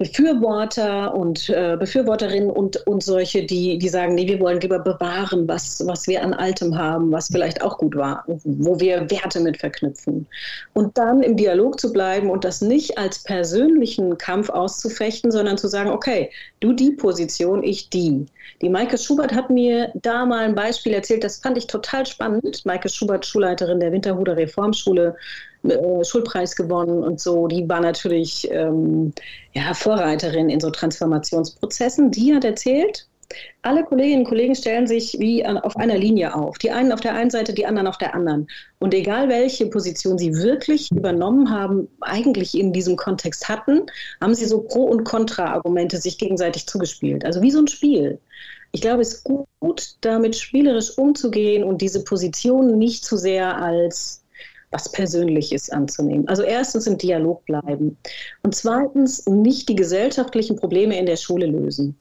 Befürworter 0.00 1.14
und 1.14 1.50
äh, 1.50 1.76
Befürworterinnen 1.78 2.48
und, 2.48 2.78
und 2.86 3.02
solche, 3.02 3.44
die, 3.44 3.76
die 3.76 3.88
sagen, 3.90 4.14
nee, 4.14 4.26
wir 4.26 4.40
wollen 4.40 4.58
lieber 4.58 4.78
bewahren, 4.78 5.46
was, 5.46 5.86
was 5.86 6.08
wir 6.08 6.24
an 6.24 6.32
Altem 6.32 6.78
haben, 6.78 7.12
was 7.12 7.28
vielleicht 7.30 7.60
auch 7.60 7.76
gut 7.76 7.94
war, 7.94 8.24
wo 8.26 8.80
wir 8.80 9.10
Werte 9.10 9.40
mit 9.40 9.58
verknüpfen. 9.58 10.26
Und 10.72 10.96
dann 10.96 11.22
im 11.22 11.36
Dialog 11.36 11.78
zu 11.78 11.92
bleiben 11.92 12.30
und 12.30 12.46
das 12.46 12.62
nicht 12.62 12.96
als 12.96 13.22
persönlichen 13.24 14.16
Kampf 14.16 14.48
auszufechten, 14.48 15.30
sondern 15.30 15.58
zu 15.58 15.68
sagen, 15.68 15.90
okay, 15.90 16.30
du 16.60 16.72
die 16.72 16.92
Position, 16.92 17.62
ich 17.62 17.90
die. 17.90 18.24
Die 18.62 18.70
Maike 18.70 18.96
Schubert 18.96 19.34
hat 19.34 19.50
mir 19.50 19.92
da 19.96 20.24
mal 20.24 20.46
ein 20.46 20.54
Beispiel 20.54 20.94
erzählt, 20.94 21.24
das 21.24 21.40
fand 21.40 21.58
ich 21.58 21.66
total 21.66 22.06
spannend. 22.06 22.64
Maike 22.64 22.88
Schubert, 22.88 23.26
Schulleiterin 23.26 23.80
der 23.80 23.92
Winterhuder 23.92 24.38
Reformschule, 24.38 25.14
äh, 25.62 26.04
Schulpreis 26.04 26.56
gewonnen 26.56 27.02
und 27.02 27.20
so. 27.20 27.46
Die 27.46 27.68
war 27.68 27.80
natürlich 27.80 28.48
ähm, 28.50 29.12
ja, 29.52 29.74
Vorreiterin 29.74 30.50
in 30.50 30.60
so 30.60 30.70
Transformationsprozessen. 30.70 32.10
Die 32.10 32.34
hat 32.34 32.44
erzählt, 32.44 33.06
alle 33.62 33.84
Kolleginnen 33.84 34.20
und 34.20 34.28
Kollegen 34.28 34.54
stellen 34.54 34.86
sich 34.86 35.18
wie 35.18 35.44
auf 35.46 35.76
einer 35.76 35.96
Linie 35.96 36.34
auf. 36.34 36.58
Die 36.58 36.70
einen 36.70 36.92
auf 36.92 37.00
der 37.00 37.14
einen 37.14 37.30
Seite, 37.30 37.52
die 37.52 37.66
anderen 37.66 37.86
auf 37.86 37.98
der 37.98 38.14
anderen. 38.14 38.48
Und 38.78 38.94
egal 38.94 39.28
welche 39.28 39.66
Position 39.66 40.18
sie 40.18 40.34
wirklich 40.34 40.90
übernommen 40.90 41.50
haben, 41.50 41.88
eigentlich 42.00 42.58
in 42.58 42.72
diesem 42.72 42.96
Kontext 42.96 43.48
hatten, 43.48 43.82
haben 44.20 44.34
sie 44.34 44.46
so 44.46 44.62
Pro- 44.62 44.86
und 44.86 45.04
Kontra-Argumente 45.04 45.98
sich 45.98 46.18
gegenseitig 46.18 46.66
zugespielt. 46.66 47.24
Also 47.24 47.42
wie 47.42 47.50
so 47.50 47.60
ein 47.60 47.68
Spiel. 47.68 48.18
Ich 48.72 48.80
glaube, 48.80 49.02
es 49.02 49.14
ist 49.14 49.24
gut, 49.24 49.96
damit 50.00 50.36
spielerisch 50.36 50.96
umzugehen 50.96 51.64
und 51.64 51.82
diese 51.82 52.04
Position 52.04 52.78
nicht 52.78 53.04
zu 53.04 53.16
sehr 53.16 53.58
als 53.58 54.22
was 54.70 54.90
Persönliches 54.90 55.70
anzunehmen. 55.70 56.28
Also 56.28 56.42
erstens 56.42 56.86
im 56.86 56.98
Dialog 56.98 57.44
bleiben 57.44 57.96
und 58.42 58.54
zweitens 58.54 59.26
nicht 59.26 59.68
die 59.68 59.74
gesellschaftlichen 59.74 60.56
Probleme 60.56 60.98
in 60.98 61.06
der 61.06 61.16
Schule 61.16 61.46
lösen. 61.46 61.96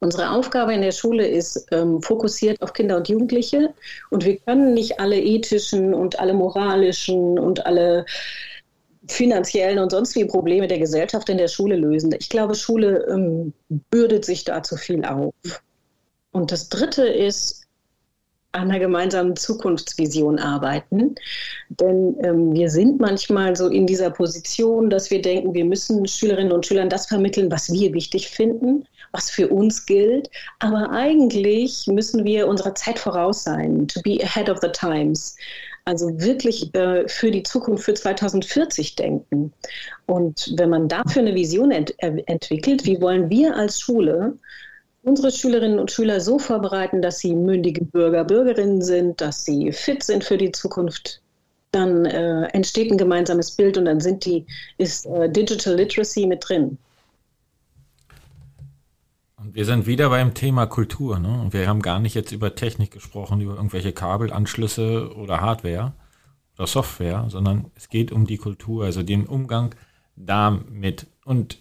Unsere 0.00 0.30
Aufgabe 0.30 0.74
in 0.74 0.82
der 0.82 0.92
Schule 0.92 1.26
ist 1.26 1.68
ähm, 1.72 2.02
fokussiert 2.02 2.60
auf 2.60 2.74
Kinder 2.74 2.98
und 2.98 3.08
Jugendliche 3.08 3.72
und 4.10 4.26
wir 4.26 4.36
können 4.36 4.74
nicht 4.74 5.00
alle 5.00 5.18
ethischen 5.18 5.94
und 5.94 6.20
alle 6.20 6.34
moralischen 6.34 7.38
und 7.38 7.64
alle 7.64 8.04
finanziellen 9.08 9.78
und 9.78 9.90
sonst 9.90 10.14
wie 10.14 10.24
Probleme 10.24 10.66
der 10.66 10.78
Gesellschaft 10.78 11.28
in 11.28 11.38
der 11.38 11.48
Schule 11.48 11.76
lösen. 11.76 12.14
Ich 12.18 12.28
glaube, 12.28 12.54
Schule 12.54 13.06
ähm, 13.08 13.54
bürdet 13.90 14.24
sich 14.24 14.44
da 14.44 14.62
zu 14.62 14.76
viel 14.76 15.04
auf. 15.04 15.32
Und 16.32 16.52
das 16.52 16.68
Dritte 16.68 17.06
ist, 17.06 17.65
an 18.56 18.70
einer 18.70 18.78
gemeinsamen 18.78 19.36
Zukunftsvision 19.36 20.38
arbeiten. 20.38 21.14
Denn 21.68 22.16
ähm, 22.22 22.52
wir 22.54 22.70
sind 22.70 23.00
manchmal 23.00 23.54
so 23.54 23.68
in 23.68 23.86
dieser 23.86 24.10
Position, 24.10 24.90
dass 24.90 25.10
wir 25.10 25.22
denken, 25.22 25.54
wir 25.54 25.64
müssen 25.64 26.06
Schülerinnen 26.06 26.52
und 26.52 26.66
Schülern 26.66 26.88
das 26.88 27.06
vermitteln, 27.06 27.50
was 27.50 27.72
wir 27.72 27.92
wichtig 27.92 28.28
finden, 28.28 28.86
was 29.12 29.30
für 29.30 29.48
uns 29.48 29.86
gilt. 29.86 30.30
Aber 30.58 30.90
eigentlich 30.90 31.86
müssen 31.86 32.24
wir 32.24 32.48
unserer 32.48 32.74
Zeit 32.74 32.98
voraus 32.98 33.44
sein, 33.44 33.86
to 33.88 34.00
be 34.02 34.18
ahead 34.22 34.48
of 34.48 34.58
the 34.62 34.70
times. 34.72 35.36
Also 35.84 36.20
wirklich 36.20 36.74
äh, 36.74 37.06
für 37.08 37.30
die 37.30 37.44
Zukunft, 37.44 37.84
für 37.84 37.94
2040 37.94 38.96
denken. 38.96 39.52
Und 40.06 40.52
wenn 40.56 40.70
man 40.70 40.88
dafür 40.88 41.22
eine 41.22 41.34
Vision 41.34 41.70
ent 41.70 41.94
entwickelt, 41.98 42.84
wie 42.86 43.00
wollen 43.00 43.30
wir 43.30 43.54
als 43.56 43.80
Schule 43.80 44.36
unsere 45.06 45.30
Schülerinnen 45.30 45.78
und 45.78 45.92
Schüler 45.92 46.20
so 46.20 46.38
vorbereiten, 46.38 47.00
dass 47.00 47.20
sie 47.20 47.34
mündige 47.34 47.84
Bürger, 47.84 48.24
Bürgerinnen 48.24 48.82
sind, 48.82 49.20
dass 49.20 49.44
sie 49.44 49.70
fit 49.72 50.02
sind 50.02 50.24
für 50.24 50.36
die 50.36 50.50
Zukunft, 50.50 51.22
dann 51.70 52.06
äh, 52.06 52.46
entsteht 52.48 52.90
ein 52.90 52.98
gemeinsames 52.98 53.52
Bild 53.52 53.78
und 53.78 53.84
dann 53.84 54.00
sind 54.00 54.24
die, 54.24 54.44
ist 54.78 55.06
äh, 55.06 55.30
Digital 55.30 55.76
Literacy 55.76 56.26
mit 56.26 56.48
drin. 56.48 56.76
Und 59.36 59.54
wir 59.54 59.64
sind 59.64 59.86
wieder 59.86 60.08
beim 60.08 60.34
Thema 60.34 60.66
Kultur. 60.66 61.20
Ne? 61.20 61.40
Und 61.40 61.52
wir 61.52 61.68
haben 61.68 61.82
gar 61.82 62.00
nicht 62.00 62.14
jetzt 62.14 62.32
über 62.32 62.56
Technik 62.56 62.90
gesprochen, 62.90 63.40
über 63.40 63.54
irgendwelche 63.54 63.92
Kabelanschlüsse 63.92 65.14
oder 65.14 65.40
Hardware 65.40 65.92
oder 66.58 66.66
Software, 66.66 67.26
sondern 67.28 67.70
es 67.76 67.88
geht 67.88 68.10
um 68.10 68.26
die 68.26 68.38
Kultur, 68.38 68.84
also 68.84 69.04
den 69.04 69.26
Umgang 69.26 69.72
damit. 70.16 71.06
Und 71.24 71.58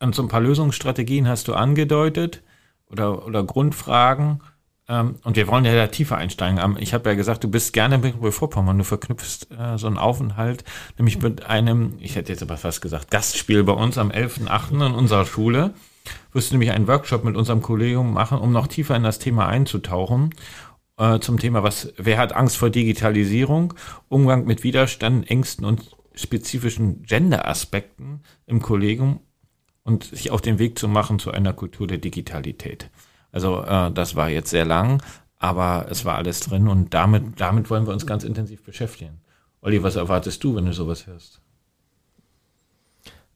und 0.00 0.14
so 0.14 0.22
ein 0.22 0.28
paar 0.28 0.40
Lösungsstrategien 0.40 1.28
hast 1.28 1.48
du 1.48 1.54
angedeutet 1.54 2.42
oder, 2.90 3.26
oder 3.26 3.44
Grundfragen. 3.44 4.40
Ähm, 4.88 5.16
und 5.24 5.36
wir 5.36 5.48
wollen 5.48 5.64
ja 5.64 5.74
da 5.74 5.86
tiefer 5.86 6.16
einsteigen. 6.16 6.76
Ich 6.78 6.92
habe 6.92 7.08
ja 7.08 7.16
gesagt, 7.16 7.44
du 7.44 7.48
bist 7.50 7.72
gerne 7.72 7.98
mit 7.98 8.14
Vorpommern. 8.34 8.78
Du 8.78 8.84
verknüpfst 8.84 9.48
äh, 9.50 9.78
so 9.78 9.86
einen 9.86 9.98
Aufenthalt, 9.98 10.64
nämlich 10.98 11.20
mit 11.22 11.46
einem, 11.46 11.94
ich 12.00 12.16
hätte 12.16 12.32
jetzt 12.32 12.42
aber 12.42 12.56
fast 12.56 12.82
gesagt, 12.82 13.10
Gastspiel 13.10 13.64
bei 13.64 13.72
uns 13.72 13.98
am 13.98 14.10
11.8. 14.10 14.86
in 14.86 14.94
unserer 14.94 15.24
Schule. 15.24 15.74
Wirst 16.32 16.50
du 16.50 16.54
nämlich 16.54 16.72
einen 16.72 16.86
Workshop 16.86 17.24
mit 17.24 17.36
unserem 17.36 17.62
Kollegium 17.62 18.12
machen, 18.12 18.38
um 18.38 18.52
noch 18.52 18.66
tiefer 18.66 18.94
in 18.94 19.04
das 19.04 19.18
Thema 19.18 19.46
einzutauchen. 19.48 20.34
Äh, 20.98 21.18
zum 21.20 21.38
Thema, 21.38 21.62
was, 21.62 21.92
wer 21.96 22.18
hat 22.18 22.34
Angst 22.34 22.56
vor 22.56 22.70
Digitalisierung, 22.70 23.74
Umgang 24.08 24.44
mit 24.44 24.64
Widerstand, 24.64 25.30
Ängsten 25.30 25.64
und 25.64 25.96
spezifischen 26.14 27.02
Gender-Aspekten 27.02 28.20
im 28.46 28.60
Kollegium 28.60 29.20
und 29.84 30.04
sich 30.04 30.30
auf 30.30 30.40
den 30.40 30.58
Weg 30.58 30.78
zu 30.78 30.88
machen 30.88 31.18
zu 31.18 31.30
einer 31.30 31.52
Kultur 31.52 31.86
der 31.86 31.98
Digitalität. 31.98 32.90
Also 33.30 33.62
äh, 33.62 33.92
das 33.92 34.16
war 34.16 34.28
jetzt 34.28 34.50
sehr 34.50 34.64
lang, 34.64 35.02
aber 35.38 35.86
es 35.90 36.04
war 36.04 36.16
alles 36.16 36.40
drin 36.40 36.68
und 36.68 36.94
damit, 36.94 37.40
damit 37.40 37.70
wollen 37.70 37.86
wir 37.86 37.92
uns 37.92 38.06
ganz 38.06 38.24
intensiv 38.24 38.62
beschäftigen. 38.64 39.20
Olli, 39.60 39.82
was 39.82 39.96
erwartest 39.96 40.42
du, 40.42 40.56
wenn 40.56 40.66
du 40.66 40.72
sowas 40.72 41.06
hörst? 41.06 41.40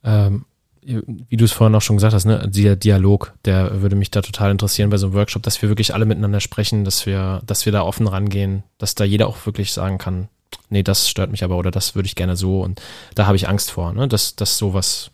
Ähm, 0.02 0.44
wie 0.82 1.36
du 1.36 1.44
es 1.44 1.52
vorhin 1.52 1.74
auch 1.74 1.82
schon 1.82 1.96
gesagt 1.96 2.14
hast, 2.14 2.24
ne, 2.24 2.48
der 2.48 2.76
Dialog, 2.76 3.34
der 3.44 3.82
würde 3.82 3.96
mich 3.96 4.10
da 4.10 4.22
total 4.22 4.50
interessieren 4.50 4.90
bei 4.90 4.96
so 4.96 5.08
einem 5.08 5.14
Workshop, 5.14 5.42
dass 5.42 5.60
wir 5.60 5.68
wirklich 5.68 5.92
alle 5.92 6.06
miteinander 6.06 6.40
sprechen, 6.40 6.84
dass 6.84 7.04
wir, 7.04 7.42
dass 7.44 7.66
wir 7.66 7.72
da 7.72 7.82
offen 7.82 8.06
rangehen, 8.06 8.62
dass 8.78 8.94
da 8.94 9.04
jeder 9.04 9.26
auch 9.26 9.44
wirklich 9.44 9.72
sagen 9.72 9.98
kann, 9.98 10.28
nee, 10.70 10.82
das 10.82 11.08
stört 11.08 11.30
mich 11.30 11.44
aber 11.44 11.58
oder 11.58 11.70
das 11.70 11.94
würde 11.94 12.06
ich 12.06 12.14
gerne 12.14 12.36
so 12.36 12.62
und 12.62 12.80
da 13.14 13.26
habe 13.26 13.36
ich 13.36 13.48
Angst 13.48 13.70
vor, 13.70 13.92
ne, 13.92 14.08
dass, 14.08 14.36
dass 14.36 14.56
sowas 14.56 15.10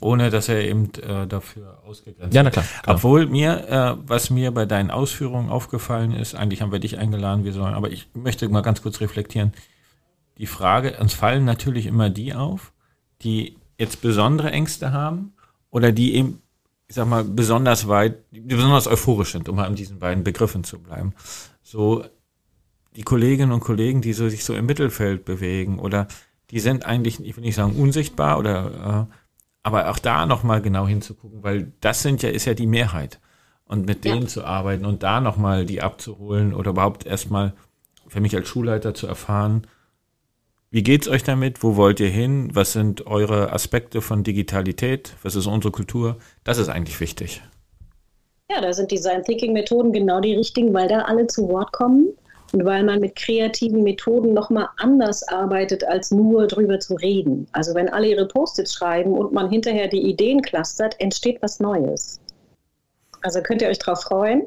ohne 0.00 0.30
dass 0.30 0.48
er 0.48 0.64
eben 0.64 0.92
äh, 0.94 1.26
dafür 1.26 1.78
ausgegrenzt 1.86 2.34
Ja, 2.34 2.42
na 2.42 2.50
klar. 2.50 2.64
klar. 2.82 2.96
Obwohl 2.96 3.26
mir, 3.26 3.68
äh, 3.68 4.02
was 4.06 4.30
mir 4.30 4.50
bei 4.52 4.66
deinen 4.66 4.90
Ausführungen 4.90 5.50
aufgefallen 5.50 6.12
ist, 6.12 6.34
eigentlich 6.34 6.62
haben 6.62 6.72
wir 6.72 6.78
dich 6.78 6.98
eingeladen, 6.98 7.44
wir 7.44 7.52
sollen, 7.52 7.74
aber 7.74 7.90
ich 7.90 8.08
möchte 8.14 8.48
mal 8.48 8.62
ganz 8.62 8.82
kurz 8.82 9.00
reflektieren. 9.00 9.52
Die 10.38 10.46
Frage, 10.46 10.98
uns 11.00 11.14
fallen 11.14 11.44
natürlich 11.44 11.86
immer 11.86 12.10
die 12.10 12.34
auf, 12.34 12.72
die 13.22 13.56
jetzt 13.78 14.02
besondere 14.02 14.50
Ängste 14.50 14.92
haben 14.92 15.32
oder 15.70 15.92
die 15.92 16.14
eben, 16.14 16.42
ich 16.88 16.94
sag 16.94 17.08
mal, 17.08 17.24
besonders 17.24 17.88
weit, 17.88 18.16
die 18.30 18.40
besonders 18.40 18.86
euphorisch 18.86 19.32
sind, 19.32 19.48
um 19.48 19.56
mal 19.56 19.66
in 19.66 19.74
diesen 19.74 19.98
beiden 19.98 20.24
Begriffen 20.24 20.64
zu 20.64 20.78
bleiben. 20.78 21.14
So 21.62 22.04
die 22.96 23.02
Kolleginnen 23.02 23.52
und 23.52 23.60
Kollegen, 23.60 24.00
die 24.00 24.12
so, 24.12 24.28
sich 24.28 24.44
so 24.44 24.54
im 24.54 24.66
Mittelfeld 24.66 25.24
bewegen 25.24 25.78
oder 25.78 26.06
die 26.50 26.60
sind 26.60 26.86
eigentlich, 26.86 27.20
ich 27.20 27.36
will 27.36 27.44
nicht 27.44 27.56
sagen 27.56 27.76
unsichtbar 27.76 28.38
oder 28.38 29.08
äh, 29.10 29.14
aber 29.66 29.90
auch 29.90 29.98
da 29.98 30.26
nochmal 30.26 30.62
genau 30.62 30.86
hinzugucken, 30.86 31.42
weil 31.42 31.72
das 31.80 32.00
sind 32.00 32.22
ja, 32.22 32.28
ist 32.28 32.44
ja 32.44 32.54
die 32.54 32.68
Mehrheit. 32.68 33.18
Und 33.64 33.84
mit 33.84 34.04
denen 34.04 34.22
ja. 34.22 34.28
zu 34.28 34.44
arbeiten 34.44 34.84
und 34.84 35.02
da 35.02 35.20
nochmal 35.20 35.66
die 35.66 35.82
abzuholen 35.82 36.54
oder 36.54 36.70
überhaupt 36.70 37.04
erstmal 37.04 37.52
für 38.06 38.20
mich 38.20 38.36
als 38.36 38.46
Schulleiter 38.46 38.94
zu 38.94 39.08
erfahren, 39.08 39.66
wie 40.70 40.84
geht's 40.84 41.08
euch 41.08 41.24
damit? 41.24 41.64
Wo 41.64 41.74
wollt 41.74 41.98
ihr 41.98 42.08
hin? 42.08 42.50
Was 42.52 42.74
sind 42.74 43.08
eure 43.08 43.52
Aspekte 43.52 44.02
von 44.02 44.22
Digitalität? 44.22 45.14
Was 45.24 45.34
ist 45.34 45.46
unsere 45.46 45.72
Kultur? 45.72 46.18
Das 46.44 46.58
ist 46.58 46.68
eigentlich 46.68 47.00
wichtig. 47.00 47.42
Ja, 48.48 48.60
da 48.60 48.72
sind 48.72 48.92
Design 48.92 49.24
Thinking 49.24 49.52
Methoden 49.52 49.92
genau 49.92 50.20
die 50.20 50.36
richtigen, 50.36 50.72
weil 50.74 50.86
da 50.86 51.00
alle 51.00 51.26
zu 51.26 51.48
Wort 51.48 51.72
kommen 51.72 52.10
und 52.56 52.64
weil 52.64 52.84
man 52.84 53.00
mit 53.00 53.16
kreativen 53.16 53.82
Methoden 53.82 54.32
nochmal 54.32 54.68
anders 54.78 55.22
arbeitet, 55.28 55.84
als 55.84 56.10
nur 56.10 56.46
drüber 56.46 56.80
zu 56.80 56.94
reden. 56.94 57.46
Also 57.52 57.74
wenn 57.74 57.90
alle 57.90 58.08
ihre 58.08 58.26
Post-its 58.26 58.72
schreiben 58.72 59.12
und 59.12 59.32
man 59.32 59.50
hinterher 59.50 59.88
die 59.88 60.00
Ideen 60.00 60.40
clustert, 60.40 60.98
entsteht 60.98 61.42
was 61.42 61.60
Neues. 61.60 62.18
Also 63.20 63.42
könnt 63.42 63.60
ihr 63.60 63.68
euch 63.68 63.78
darauf 63.78 64.04
freuen. 64.04 64.46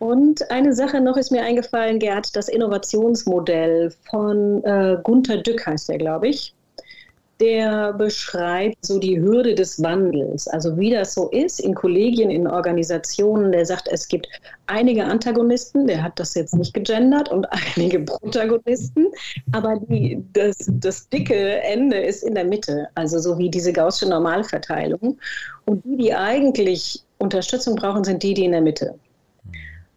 Und 0.00 0.50
eine 0.50 0.74
Sache 0.74 1.00
noch 1.00 1.16
ist 1.16 1.30
mir 1.30 1.42
eingefallen, 1.42 2.00
Gerd, 2.00 2.34
das 2.34 2.48
Innovationsmodell 2.48 3.92
von 4.10 4.64
äh, 4.64 4.98
Gunther 5.04 5.38
Dück 5.38 5.64
heißt 5.64 5.88
er, 5.90 5.98
glaube 5.98 6.28
ich. 6.28 6.52
Der 7.40 7.92
beschreibt 7.92 8.84
so 8.84 8.98
die 8.98 9.20
Hürde 9.20 9.54
des 9.54 9.82
Wandels, 9.82 10.48
also 10.48 10.78
wie 10.78 10.90
das 10.90 11.14
so 11.14 11.28
ist 11.30 11.60
in 11.60 11.74
Kollegien, 11.74 12.30
in 12.30 12.46
Organisationen. 12.46 13.52
Der 13.52 13.66
sagt, 13.66 13.88
es 13.88 14.08
gibt 14.08 14.26
einige 14.66 15.04
Antagonisten, 15.04 15.86
der 15.86 16.02
hat 16.02 16.18
das 16.18 16.34
jetzt 16.34 16.54
nicht 16.54 16.72
gegendert, 16.72 17.30
und 17.30 17.46
einige 17.76 18.00
Protagonisten, 18.00 19.06
aber 19.52 19.78
die, 19.88 20.22
das, 20.32 20.56
das 20.66 21.08
dicke 21.08 21.60
Ende 21.62 21.98
ist 21.98 22.22
in 22.22 22.34
der 22.34 22.44
Mitte, 22.44 22.88
also 22.94 23.18
so 23.18 23.38
wie 23.38 23.50
diese 23.50 23.72
gaußsche 23.72 24.08
Normalverteilung. 24.08 25.18
Und 25.66 25.84
die, 25.84 25.96
die 25.96 26.14
eigentlich 26.14 27.02
Unterstützung 27.18 27.76
brauchen, 27.76 28.04
sind 28.04 28.22
die, 28.22 28.34
die 28.34 28.44
in 28.44 28.52
der 28.52 28.62
Mitte. 28.62 28.94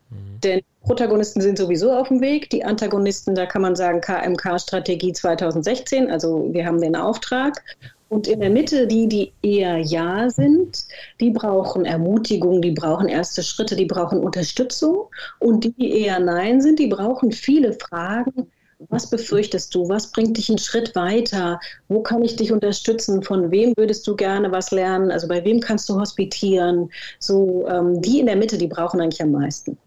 Mhm. 0.10 0.41
Denn 0.43 0.62
Protagonisten 0.84 1.42
sind 1.42 1.58
sowieso 1.58 1.92
auf 1.92 2.08
dem 2.08 2.22
Weg. 2.22 2.50
Die 2.50 2.63
Antagonisten, 2.63 3.36
da 3.36 3.46
kann 3.46 3.62
man 3.62 3.76
sagen, 3.76 4.02
KMK-Strategie 4.02 5.13
2016, 5.13 6.10
also 6.10 6.48
wir 6.52 6.65
haben 6.65 6.82
den 6.82 6.96
Auftrag. 6.96 7.63
Und 8.08 8.28
in 8.28 8.39
der 8.39 8.50
Mitte, 8.50 8.88
die, 8.88 9.08
die 9.08 9.34
eher 9.44 9.78
Ja 9.78 10.30
sind, 10.32 10.86
die 11.20 11.30
brauchen 11.30 11.86
Ermutigung, 11.86 12.62
die 12.62 12.72
brauchen 12.72 13.08
erste 13.08 13.44
Schritte, 13.44 13.76
die 13.76 13.86
brauchen 13.86 14.24
Unterstützung. 14.24 15.08
Und 15.38 15.63
die, 15.63 15.74
die 15.74 16.02
eher 16.02 16.20
Nein 16.20 16.60
sind, 16.62 16.80
die 16.80 16.88
brauchen 16.88 17.32
viele 17.32 17.74
Fragen. 17.74 18.48
Was 18.88 19.10
befürchtest 19.10 19.76
du? 19.76 19.89
Was 19.89 20.12
bringt 20.12 20.38
dich 20.38 20.50
einen 20.50 20.58
Schritt 20.58 20.96
weiter? 20.96 21.60
Wo 21.89 22.02
kann 22.02 22.24
ich 22.24 22.38
dich 22.38 22.52
unterstützen? 22.52 23.22
Von 23.22 23.52
wem 23.52 23.74
würdest 23.78 24.08
du 24.08 24.15
gerne 24.15 24.52
was 24.52 24.72
lernen? 24.72 25.12
Also 25.12 25.28
bei 25.28 25.44
wem 25.44 25.60
kannst 25.60 25.88
du 25.89 26.00
hospitieren? 26.00 26.89
So, 27.20 27.68
ähm, 27.68 28.02
die 28.02 28.22
in 28.22 28.26
der 28.26 28.38
Mitte, 28.38 28.58
die 28.58 28.68
brauchen 28.68 29.02
eigentlich 29.02 29.22
am 29.22 29.32
meisten. 29.32 29.78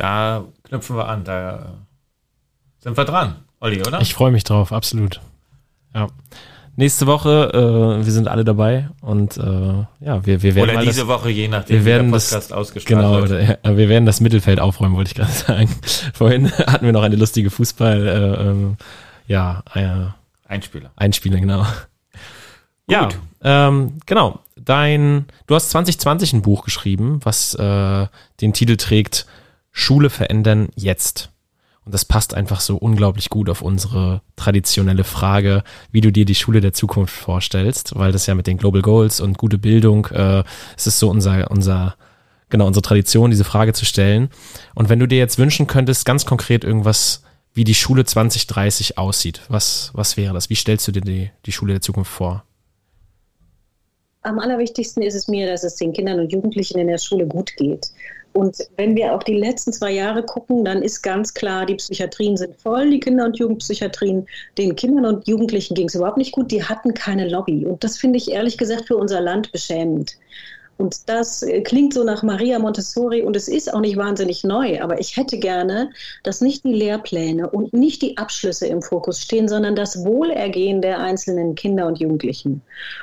Da 0.00 0.44
knüpfen 0.62 0.96
wir 0.96 1.08
an, 1.08 1.24
da 1.24 1.74
sind 2.78 2.96
wir 2.96 3.04
dran, 3.04 3.36
Olli, 3.60 3.82
oder? 3.86 4.00
Ich 4.00 4.14
freue 4.14 4.30
mich 4.30 4.44
drauf, 4.44 4.72
absolut. 4.72 5.20
Ja. 5.94 6.06
Nächste 6.74 7.06
Woche, 7.06 7.50
äh, 7.52 8.06
wir 8.06 8.10
sind 8.10 8.26
alle 8.26 8.42
dabei 8.42 8.88
und 9.02 9.36
äh, 9.36 9.84
ja, 10.00 10.24
wir, 10.24 10.40
wir 10.42 10.54
werden. 10.54 10.70
Oder 10.70 10.80
diese 10.80 11.00
das, 11.00 11.08
Woche, 11.08 11.28
je 11.28 11.48
nachdem, 11.48 11.76
wir 11.76 11.84
werden 11.84 12.06
wie 12.06 12.12
der 12.12 12.16
Podcast 12.16 12.50
das, 12.50 12.52
ausgestrahlt 12.52 12.98
genau, 12.98 13.28
wird. 13.28 13.60
Genau, 13.62 13.76
wir 13.76 13.88
werden 13.90 14.06
das 14.06 14.22
Mittelfeld 14.22 14.58
aufräumen, 14.58 14.96
wollte 14.96 15.10
ich 15.10 15.16
gerade 15.16 15.32
sagen. 15.46 15.68
Vorhin 16.14 16.50
hatten 16.50 16.86
wir 16.86 16.94
noch 16.94 17.02
eine 17.02 17.16
lustige 17.16 17.50
Fußball, 17.50 18.08
äh, 18.08 18.48
ähm, 18.48 18.78
ja, 19.26 19.62
äh, 19.74 20.06
Einspieler. 20.48 20.92
Einspieler, 20.96 21.40
genau. 21.40 21.66
Ja, 22.88 23.10
ähm, 23.42 23.98
genau. 24.06 24.38
Dein, 24.56 25.26
du 25.46 25.54
hast 25.54 25.68
2020 25.70 26.32
ein 26.32 26.40
Buch 26.42 26.64
geschrieben, 26.64 27.20
was 27.22 27.54
äh, 27.54 28.06
den 28.40 28.54
Titel 28.54 28.78
trägt 28.78 29.26
Schule 29.72 30.10
verändern 30.10 30.68
jetzt. 30.74 31.30
Und 31.84 31.94
das 31.94 32.04
passt 32.04 32.34
einfach 32.34 32.60
so 32.60 32.76
unglaublich 32.76 33.30
gut 33.30 33.48
auf 33.48 33.62
unsere 33.62 34.22
traditionelle 34.36 35.04
Frage, 35.04 35.64
wie 35.90 36.02
du 36.02 36.12
dir 36.12 36.24
die 36.24 36.34
Schule 36.34 36.60
der 36.60 36.72
Zukunft 36.72 37.14
vorstellst, 37.14 37.96
weil 37.96 38.12
das 38.12 38.26
ja 38.26 38.34
mit 38.34 38.46
den 38.46 38.58
Global 38.58 38.82
Goals 38.82 39.20
und 39.20 39.38
gute 39.38 39.58
Bildung, 39.58 40.06
äh, 40.06 40.44
es 40.76 40.86
ist 40.86 40.98
so 40.98 41.08
unser, 41.08 41.50
unser, 41.50 41.96
genau, 42.50 42.66
unsere 42.66 42.82
Tradition, 42.82 43.30
diese 43.30 43.44
Frage 43.44 43.72
zu 43.72 43.86
stellen. 43.86 44.28
Und 44.74 44.88
wenn 44.88 44.98
du 44.98 45.08
dir 45.08 45.18
jetzt 45.18 45.38
wünschen 45.38 45.66
könntest, 45.66 46.04
ganz 46.04 46.26
konkret 46.26 46.64
irgendwas, 46.64 47.22
wie 47.54 47.64
die 47.64 47.74
Schule 47.74 48.04
2030 48.04 48.98
aussieht, 48.98 49.40
was, 49.48 49.90
was 49.94 50.16
wäre 50.16 50.34
das? 50.34 50.50
Wie 50.50 50.54
stellst 50.54 50.86
du 50.86 50.92
dir 50.92 51.00
die, 51.00 51.30
die 51.46 51.52
Schule 51.52 51.72
der 51.72 51.82
Zukunft 51.82 52.12
vor? 52.12 52.44
Am 54.22 54.38
allerwichtigsten 54.38 55.02
ist 55.02 55.14
es 55.14 55.28
mir, 55.28 55.46
dass 55.46 55.64
es 55.64 55.76
den 55.76 55.94
Kindern 55.94 56.20
und 56.20 56.30
Jugendlichen 56.30 56.78
in 56.78 56.88
der 56.88 56.98
Schule 56.98 57.26
gut 57.26 57.56
geht. 57.56 57.90
Und 58.32 58.56
wenn 58.76 58.94
wir 58.94 59.12
auf 59.12 59.24
die 59.24 59.34
letzten 59.34 59.72
zwei 59.72 59.90
Jahre 59.90 60.22
gucken, 60.22 60.64
dann 60.64 60.82
ist 60.82 61.02
ganz 61.02 61.34
klar, 61.34 61.66
die 61.66 61.74
Psychiatrien 61.74 62.36
sind 62.36 62.54
voll, 62.60 62.90
die 62.90 63.00
Kinder- 63.00 63.24
und 63.24 63.38
Jugendpsychiatrien. 63.38 64.26
Den 64.56 64.76
Kindern 64.76 65.04
und 65.06 65.26
Jugendlichen 65.26 65.74
ging 65.74 65.88
es 65.88 65.94
überhaupt 65.94 66.16
nicht 66.16 66.32
gut, 66.32 66.50
die 66.50 66.62
hatten 66.62 66.94
keine 66.94 67.28
Lobby. 67.28 67.66
Und 67.66 67.82
das 67.82 67.98
finde 67.98 68.18
ich 68.18 68.30
ehrlich 68.30 68.56
gesagt 68.56 68.86
für 68.86 68.96
unser 68.96 69.20
Land 69.20 69.50
beschämend. 69.50 70.16
Und 70.80 71.10
das 71.10 71.42
äh, 71.42 71.60
klingt 71.60 71.92
so 71.92 72.04
nach 72.04 72.22
Maria 72.22 72.58
Montessori 72.58 73.20
und 73.20 73.36
es 73.36 73.48
ist 73.48 73.72
auch 73.72 73.80
nicht 73.80 73.98
wahnsinnig 73.98 74.44
neu, 74.44 74.80
aber 74.80 74.98
ich 74.98 75.14
hätte 75.14 75.38
gerne, 75.38 75.90
dass 76.22 76.40
nicht 76.40 76.64
die 76.64 76.72
Lehrpläne 76.72 77.50
und 77.50 77.74
nicht 77.74 78.00
die 78.00 78.16
Abschlüsse 78.16 78.66
im 78.66 78.80
Fokus 78.80 79.20
stehen, 79.20 79.46
sondern 79.46 79.76
das 79.76 80.06
Wohlergehen 80.06 80.80
der 80.80 80.98
einzelnen 80.98 81.54
Kinder 81.54 81.86
und 81.86 82.00
Jugendlichen. 82.00 82.62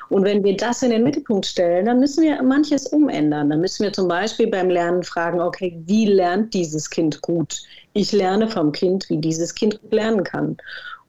Und 0.09 0.23
wenn 0.23 0.43
wir 0.43 0.57
das 0.57 0.81
in 0.81 0.89
den 0.89 1.03
Mittelpunkt 1.03 1.45
stellen, 1.45 1.85
dann 1.85 1.99
müssen 1.99 2.23
wir 2.23 2.41
manches 2.41 2.87
umändern. 2.87 3.51
Dann 3.51 3.61
müssen 3.61 3.83
wir 3.83 3.93
zum 3.93 4.07
Beispiel 4.07 4.47
beim 4.47 4.71
Lernen 4.71 5.03
fragen, 5.03 5.39
okay, 5.39 5.77
wie 5.85 6.07
lernt 6.07 6.55
dieses 6.55 6.89
Kind 6.89 7.21
gut? 7.21 7.61
Ich 7.93 8.11
lerne 8.11 8.47
vom 8.47 8.71
Kind, 8.71 9.07
wie 9.09 9.17
dieses 9.17 9.53
Kind 9.53 9.79
lernen 9.91 10.23
kann. 10.23 10.57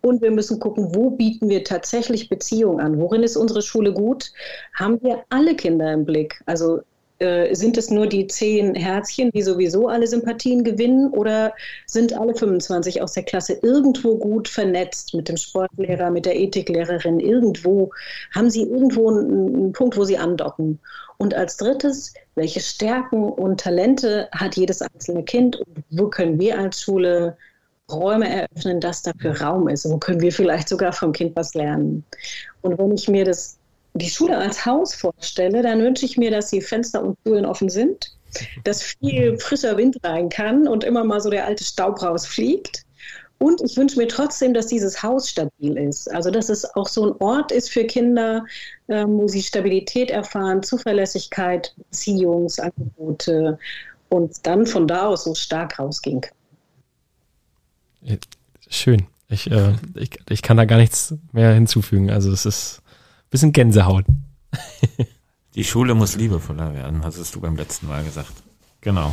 Und 0.00 0.22
wir 0.22 0.30
müssen 0.30 0.60
gucken, 0.60 0.94
wo 0.94 1.10
bieten 1.10 1.48
wir 1.48 1.64
tatsächlich 1.64 2.28
Beziehung 2.28 2.80
an? 2.80 3.00
Worin 3.00 3.22
ist 3.22 3.36
unsere 3.36 3.62
Schule 3.62 3.92
gut? 3.92 4.32
Haben 4.74 5.02
wir 5.02 5.24
alle 5.28 5.56
Kinder 5.56 5.92
im 5.92 6.04
Blick? 6.04 6.40
Also 6.46 6.80
äh, 7.18 7.52
sind 7.54 7.76
es 7.76 7.90
nur 7.90 8.06
die 8.06 8.28
zehn 8.28 8.76
Herzchen, 8.76 9.30
die 9.32 9.42
sowieso 9.42 9.88
alle 9.88 10.06
Sympathien 10.06 10.62
gewinnen? 10.62 11.10
Oder 11.10 11.52
sind 11.86 12.12
alle 12.12 12.34
25 12.34 13.02
aus 13.02 13.14
der 13.14 13.24
Klasse 13.24 13.58
irgendwo 13.62 14.16
gut 14.16 14.46
vernetzt 14.46 15.14
mit 15.14 15.28
dem 15.28 15.36
Sportlehrer, 15.36 16.10
mit 16.10 16.26
der 16.26 16.38
Ethiklehrerin? 16.38 17.18
Irgendwo 17.18 17.90
haben 18.34 18.50
sie 18.50 18.62
irgendwo 18.62 19.10
einen, 19.10 19.54
einen 19.54 19.72
Punkt, 19.72 19.96
wo 19.96 20.04
sie 20.04 20.18
andocken? 20.18 20.78
Und 21.16 21.34
als 21.34 21.56
drittes, 21.56 22.14
welche 22.36 22.60
Stärken 22.60 23.24
und 23.24 23.60
Talente 23.60 24.28
hat 24.30 24.56
jedes 24.56 24.80
einzelne 24.80 25.24
Kind? 25.24 25.56
Und 25.56 25.84
wo 25.90 26.08
können 26.08 26.38
wir 26.38 26.56
als 26.56 26.82
Schule 26.82 27.36
Räume 27.90 28.28
eröffnen, 28.28 28.80
dass 28.80 29.02
dafür 29.02 29.40
Raum 29.40 29.68
ist. 29.68 29.88
Wo 29.88 29.98
können 29.98 30.20
wir 30.20 30.32
vielleicht 30.32 30.68
sogar 30.68 30.92
vom 30.92 31.12
Kind 31.12 31.34
was 31.36 31.54
lernen? 31.54 32.04
Und 32.60 32.78
wenn 32.78 32.92
ich 32.92 33.08
mir 33.08 33.24
das, 33.24 33.58
die 33.94 34.10
Schule 34.10 34.36
als 34.36 34.64
Haus 34.66 34.94
vorstelle, 34.94 35.62
dann 35.62 35.80
wünsche 35.80 36.04
ich 36.04 36.16
mir, 36.16 36.30
dass 36.30 36.50
die 36.50 36.60
Fenster 36.60 37.02
und 37.02 37.16
Türen 37.24 37.46
offen 37.46 37.68
sind, 37.68 38.12
dass 38.64 38.82
viel 38.82 39.38
frischer 39.38 39.76
Wind 39.76 39.96
rein 40.04 40.28
kann 40.28 40.68
und 40.68 40.84
immer 40.84 41.04
mal 41.04 41.20
so 41.20 41.30
der 41.30 41.46
alte 41.46 41.64
Staub 41.64 42.02
rausfliegt. 42.02 42.84
Und 43.38 43.62
ich 43.62 43.76
wünsche 43.76 43.98
mir 43.98 44.08
trotzdem, 44.08 44.52
dass 44.52 44.66
dieses 44.66 45.02
Haus 45.02 45.28
stabil 45.30 45.78
ist. 45.78 46.12
Also, 46.12 46.30
dass 46.30 46.48
es 46.48 46.64
auch 46.74 46.88
so 46.88 47.06
ein 47.06 47.16
Ort 47.20 47.52
ist 47.52 47.70
für 47.70 47.84
Kinder, 47.84 48.44
ähm, 48.88 49.16
wo 49.16 49.28
sie 49.28 49.42
Stabilität 49.42 50.10
erfahren, 50.10 50.62
Zuverlässigkeit, 50.62 51.72
Beziehungsangebote 51.76 53.58
und 54.08 54.34
dann 54.44 54.66
von 54.66 54.88
da 54.88 55.06
aus 55.06 55.24
so 55.24 55.34
stark 55.34 55.78
rausgehen 55.78 56.20
können. 56.20 56.37
Schön. 58.68 59.06
Ich, 59.28 59.50
äh, 59.50 59.74
ich, 59.94 60.10
ich 60.28 60.42
kann 60.42 60.56
da 60.56 60.64
gar 60.64 60.78
nichts 60.78 61.14
mehr 61.32 61.52
hinzufügen. 61.54 62.10
Also 62.10 62.32
es 62.32 62.46
ist 62.46 62.82
ein 62.84 63.30
bisschen 63.30 63.52
Gänsehaut. 63.52 64.04
Die 65.54 65.64
Schule 65.64 65.94
muss 65.94 66.16
liebevoller 66.16 66.72
werden, 66.74 67.04
hast 67.04 67.34
du 67.34 67.40
beim 67.40 67.56
letzten 67.56 67.88
Mal 67.88 68.04
gesagt. 68.04 68.32
Genau. 68.80 69.12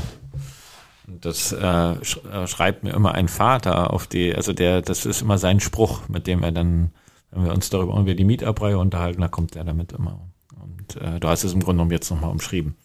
Das 1.08 1.52
äh, 1.52 1.66
äh, 1.66 2.48
schreibt 2.48 2.84
mir 2.84 2.92
immer 2.94 3.14
ein 3.14 3.28
Vater 3.28 3.92
auf 3.92 4.08
die, 4.08 4.34
also 4.36 4.54
der, 4.54 4.82
das 4.82 5.06
ist 5.06 5.22
immer 5.22 5.38
sein 5.38 5.60
Spruch, 5.60 6.08
mit 6.08 6.28
dem 6.28 6.44
er 6.44 6.52
dann, 6.52 6.92
wenn 7.32 7.46
wir 7.46 7.54
uns 7.54 7.70
darüber 7.70 8.00
über 8.00 8.14
die 8.14 8.26
Mietabreihe 8.26 8.78
unterhalten, 8.78 9.22
da 9.22 9.28
kommt 9.28 9.56
er 9.56 9.64
damit 9.64 9.92
immer. 9.92 10.20
Und 10.60 10.96
äh, 11.02 11.20
du 11.20 11.28
hast 11.28 11.44
es 11.44 11.54
im 11.54 11.62
Grunde 11.62 11.78
genommen 11.78 11.92
jetzt 11.92 12.10
nochmal 12.10 12.32
umschrieben. 12.32 12.76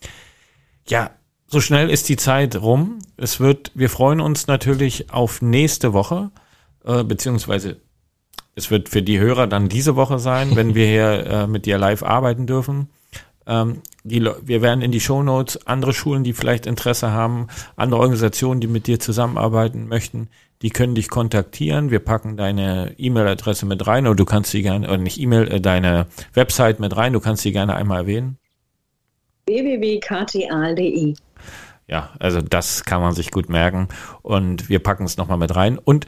Ja, 0.86 1.10
so 1.50 1.60
schnell 1.60 1.90
ist 1.90 2.08
die 2.08 2.16
Zeit 2.16 2.54
rum. 2.56 3.00
Es 3.16 3.40
wird, 3.40 3.72
wir 3.74 3.90
freuen 3.90 4.20
uns 4.20 4.46
natürlich 4.46 5.12
auf 5.12 5.42
nächste 5.42 5.92
Woche, 5.92 6.30
äh, 6.84 7.02
beziehungsweise 7.02 7.76
es 8.54 8.70
wird 8.70 8.88
für 8.88 9.02
die 9.02 9.18
Hörer 9.18 9.48
dann 9.48 9.68
diese 9.68 9.96
Woche 9.96 10.20
sein, 10.20 10.50
wenn 10.54 10.74
wir 10.74 10.86
hier 10.86 11.26
äh, 11.26 11.46
mit 11.48 11.66
dir 11.66 11.76
live 11.76 12.04
arbeiten 12.04 12.46
dürfen. 12.46 12.88
Ähm, 13.48 13.82
die, 14.04 14.24
wir 14.42 14.62
werden 14.62 14.80
in 14.80 14.92
die 14.92 15.00
Shownotes 15.00 15.66
andere 15.66 15.92
Schulen, 15.92 16.22
die 16.22 16.34
vielleicht 16.34 16.66
Interesse 16.66 17.10
haben, 17.10 17.48
andere 17.74 18.00
Organisationen, 18.00 18.60
die 18.60 18.68
mit 18.68 18.86
dir 18.86 19.00
zusammenarbeiten 19.00 19.88
möchten, 19.88 20.28
die 20.62 20.70
können 20.70 20.94
dich 20.94 21.08
kontaktieren. 21.08 21.90
Wir 21.90 21.98
packen 21.98 22.36
deine 22.36 22.94
E-Mail-Adresse 22.96 23.66
mit 23.66 23.84
rein 23.88 24.06
oder 24.06 24.14
du 24.14 24.24
kannst 24.24 24.52
sie 24.52 24.62
gerne, 24.62 24.86
oder 24.86 24.98
nicht 24.98 25.18
E-Mail, 25.18 25.48
äh, 25.48 25.60
deine 25.60 26.06
Website 26.32 26.78
mit 26.78 26.96
rein, 26.96 27.12
du 27.12 27.18
kannst 27.18 27.42
sie 27.42 27.50
gerne 27.50 27.74
einmal 27.74 28.02
erwähnen. 28.02 28.38
www.kta.de 29.46 31.14
ja, 31.90 32.11
also 32.20 32.40
das 32.40 32.85
kann 32.85 33.03
man 33.03 33.14
sich 33.14 33.33
gut 33.33 33.48
merken 33.48 33.88
und 34.22 34.68
wir 34.68 34.79
packen 34.79 35.05
es 35.05 35.16
nochmal 35.16 35.38
mit 35.38 35.55
rein. 35.57 35.76
Und 35.76 36.07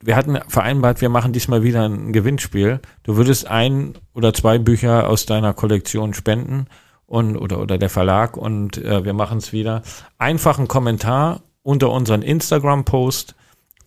wir 0.00 0.16
hatten 0.16 0.36
vereinbart, 0.48 1.00
wir 1.00 1.08
machen 1.08 1.32
diesmal 1.32 1.62
wieder 1.62 1.88
ein 1.88 2.12
Gewinnspiel. 2.12 2.80
Du 3.04 3.16
würdest 3.16 3.46
ein 3.46 3.94
oder 4.14 4.34
zwei 4.34 4.58
Bücher 4.58 5.08
aus 5.08 5.26
deiner 5.26 5.54
Kollektion 5.54 6.12
spenden 6.12 6.66
und 7.06 7.36
oder 7.36 7.60
oder 7.60 7.78
der 7.78 7.88
Verlag 7.88 8.36
und 8.36 8.76
äh, 8.78 9.04
wir 9.04 9.12
machen 9.12 9.38
es 9.38 9.52
wieder. 9.52 9.82
Einfach 10.18 10.58
einen 10.58 10.68
Kommentar 10.68 11.42
unter 11.62 11.90
unseren 11.90 12.22
Instagram-Post 12.22 13.36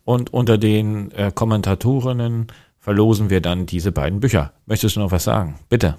und 0.05 0.33
unter 0.33 0.57
den 0.57 1.11
äh, 1.11 1.33
Kommentatorinnen 1.35 2.47
verlosen 2.79 3.29
wir 3.29 3.41
dann 3.41 3.65
diese 3.65 3.91
beiden 3.91 4.21
Bücher. 4.21 4.53
Möchtest 4.65 4.95
du 4.95 5.01
noch 5.01 5.11
was 5.11 5.25
sagen? 5.25 5.59
Bitte. 5.67 5.97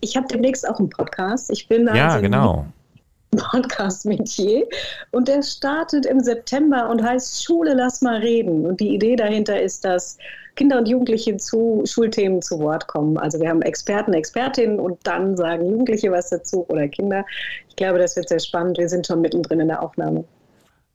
Ich 0.00 0.16
habe 0.16 0.28
demnächst 0.28 0.68
auch 0.68 0.78
einen 0.78 0.90
Podcast. 0.90 1.50
Ich 1.50 1.66
bin 1.66 1.86
ja 1.92 2.10
also 2.10 2.22
genau 2.22 2.66
Podcast-Metier. 3.30 4.66
Und 5.10 5.28
der 5.28 5.42
startet 5.42 6.06
im 6.06 6.20
September 6.20 6.88
und 6.88 7.02
heißt 7.02 7.42
Schule, 7.44 7.74
lass 7.74 8.02
mal 8.02 8.18
reden. 8.18 8.66
Und 8.66 8.80
die 8.80 8.94
Idee 8.94 9.16
dahinter 9.16 9.60
ist, 9.60 9.84
dass 9.84 10.18
Kinder 10.56 10.78
und 10.78 10.88
Jugendliche 10.88 11.36
zu 11.36 11.82
Schulthemen 11.84 12.40
zu 12.40 12.58
Wort 12.58 12.86
kommen. 12.86 13.18
Also 13.18 13.38
wir 13.40 13.48
haben 13.48 13.62
Experten, 13.62 14.14
Expertinnen 14.14 14.80
und 14.80 14.98
dann 15.04 15.36
sagen 15.36 15.66
Jugendliche 15.66 16.10
was 16.10 16.30
dazu 16.30 16.64
oder 16.68 16.88
Kinder. 16.88 17.24
Ich 17.68 17.76
glaube, 17.76 17.98
das 17.98 18.16
wird 18.16 18.28
sehr 18.28 18.40
spannend. 18.40 18.78
Wir 18.78 18.88
sind 18.88 19.06
schon 19.06 19.20
mittendrin 19.20 19.60
in 19.60 19.68
der 19.68 19.82
Aufnahme. 19.82 20.24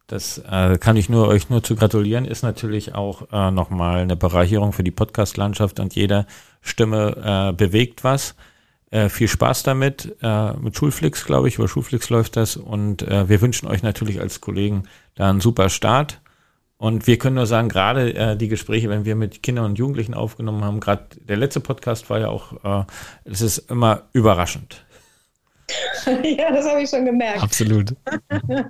Das 0.07 0.41
äh, 0.51 0.77
kann 0.77 0.97
ich 0.97 1.07
nur 1.07 1.27
euch 1.29 1.49
nur 1.49 1.63
zu 1.63 1.75
gratulieren. 1.75 2.25
Ist 2.25 2.43
natürlich 2.43 2.95
auch 2.95 3.31
äh, 3.31 3.49
nochmal 3.51 4.01
eine 4.01 4.17
Bereicherung 4.17 4.73
für 4.73 4.83
die 4.83 4.91
Podcast-Landschaft 4.91 5.79
und 5.79 5.95
jede 5.95 6.25
Stimme 6.59 7.51
äh, 7.51 7.53
bewegt 7.53 8.03
was. 8.03 8.35
Äh, 8.91 9.07
viel 9.07 9.29
Spaß 9.29 9.63
damit. 9.63 10.17
Äh, 10.21 10.53
mit 10.57 10.75
Schulflix, 10.75 11.25
glaube 11.25 11.47
ich, 11.47 11.55
über 11.55 11.67
Schulflix 11.67 12.09
läuft 12.09 12.35
das. 12.35 12.57
Und 12.57 13.01
äh, 13.01 13.27
wir 13.29 13.41
wünschen 13.41 13.67
euch 13.67 13.83
natürlich 13.83 14.19
als 14.19 14.41
Kollegen 14.41 14.83
da 15.15 15.29
einen 15.29 15.39
super 15.39 15.69
Start. 15.69 16.19
Und 16.77 17.07
wir 17.07 17.17
können 17.17 17.35
nur 17.35 17.45
sagen, 17.45 17.69
gerade 17.69 18.13
äh, 18.13 18.35
die 18.35 18.47
Gespräche, 18.49 18.89
wenn 18.89 19.05
wir 19.05 19.15
mit 19.15 19.43
Kindern 19.43 19.65
und 19.65 19.77
Jugendlichen 19.77 20.13
aufgenommen 20.13 20.65
haben, 20.65 20.79
gerade 20.79 21.05
der 21.21 21.37
letzte 21.37 21.59
Podcast 21.61 22.09
war 22.09 22.19
ja 22.19 22.27
auch, 22.27 22.63
äh, 22.65 22.85
es 23.23 23.41
ist 23.41 23.69
immer 23.69 24.09
überraschend. 24.13 24.83
ja, 26.23 26.51
das 26.51 26.67
habe 26.67 26.81
ich 26.81 26.89
schon 26.89 27.05
gemerkt. 27.05 27.41
Absolut. 27.41 27.95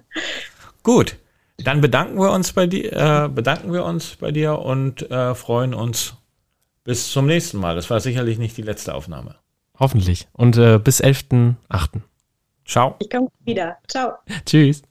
Gut, 0.84 1.16
dann 1.58 1.82
bedanken 1.82 2.20
wir 2.20 2.32
uns 2.32 2.54
bei 2.54 2.68
dir, 2.68 2.92
äh, 2.92 3.30
bedanken 3.30 3.74
wir 3.74 3.86
uns 3.86 4.18
bei 4.18 4.32
dir 4.32 4.60
und 4.60 5.10
äh, 5.10 5.34
freuen 5.34 5.74
uns 5.74 6.16
bis 6.84 7.12
zum 7.12 7.26
nächsten 7.26 7.58
Mal. 7.58 7.76
Das 7.76 7.90
war 7.90 8.00
sicherlich 8.02 8.38
nicht 8.38 8.58
die 8.58 8.62
letzte 8.62 8.94
Aufnahme. 8.94 9.41
Hoffentlich. 9.82 10.28
Und 10.34 10.58
äh, 10.58 10.78
bis 10.78 11.04
11.8. 11.04 12.02
Ciao. 12.66 12.96
Ich 13.00 13.10
komme 13.10 13.30
wieder. 13.44 13.78
Ciao. 13.88 14.14
Tschüss. 14.46 14.84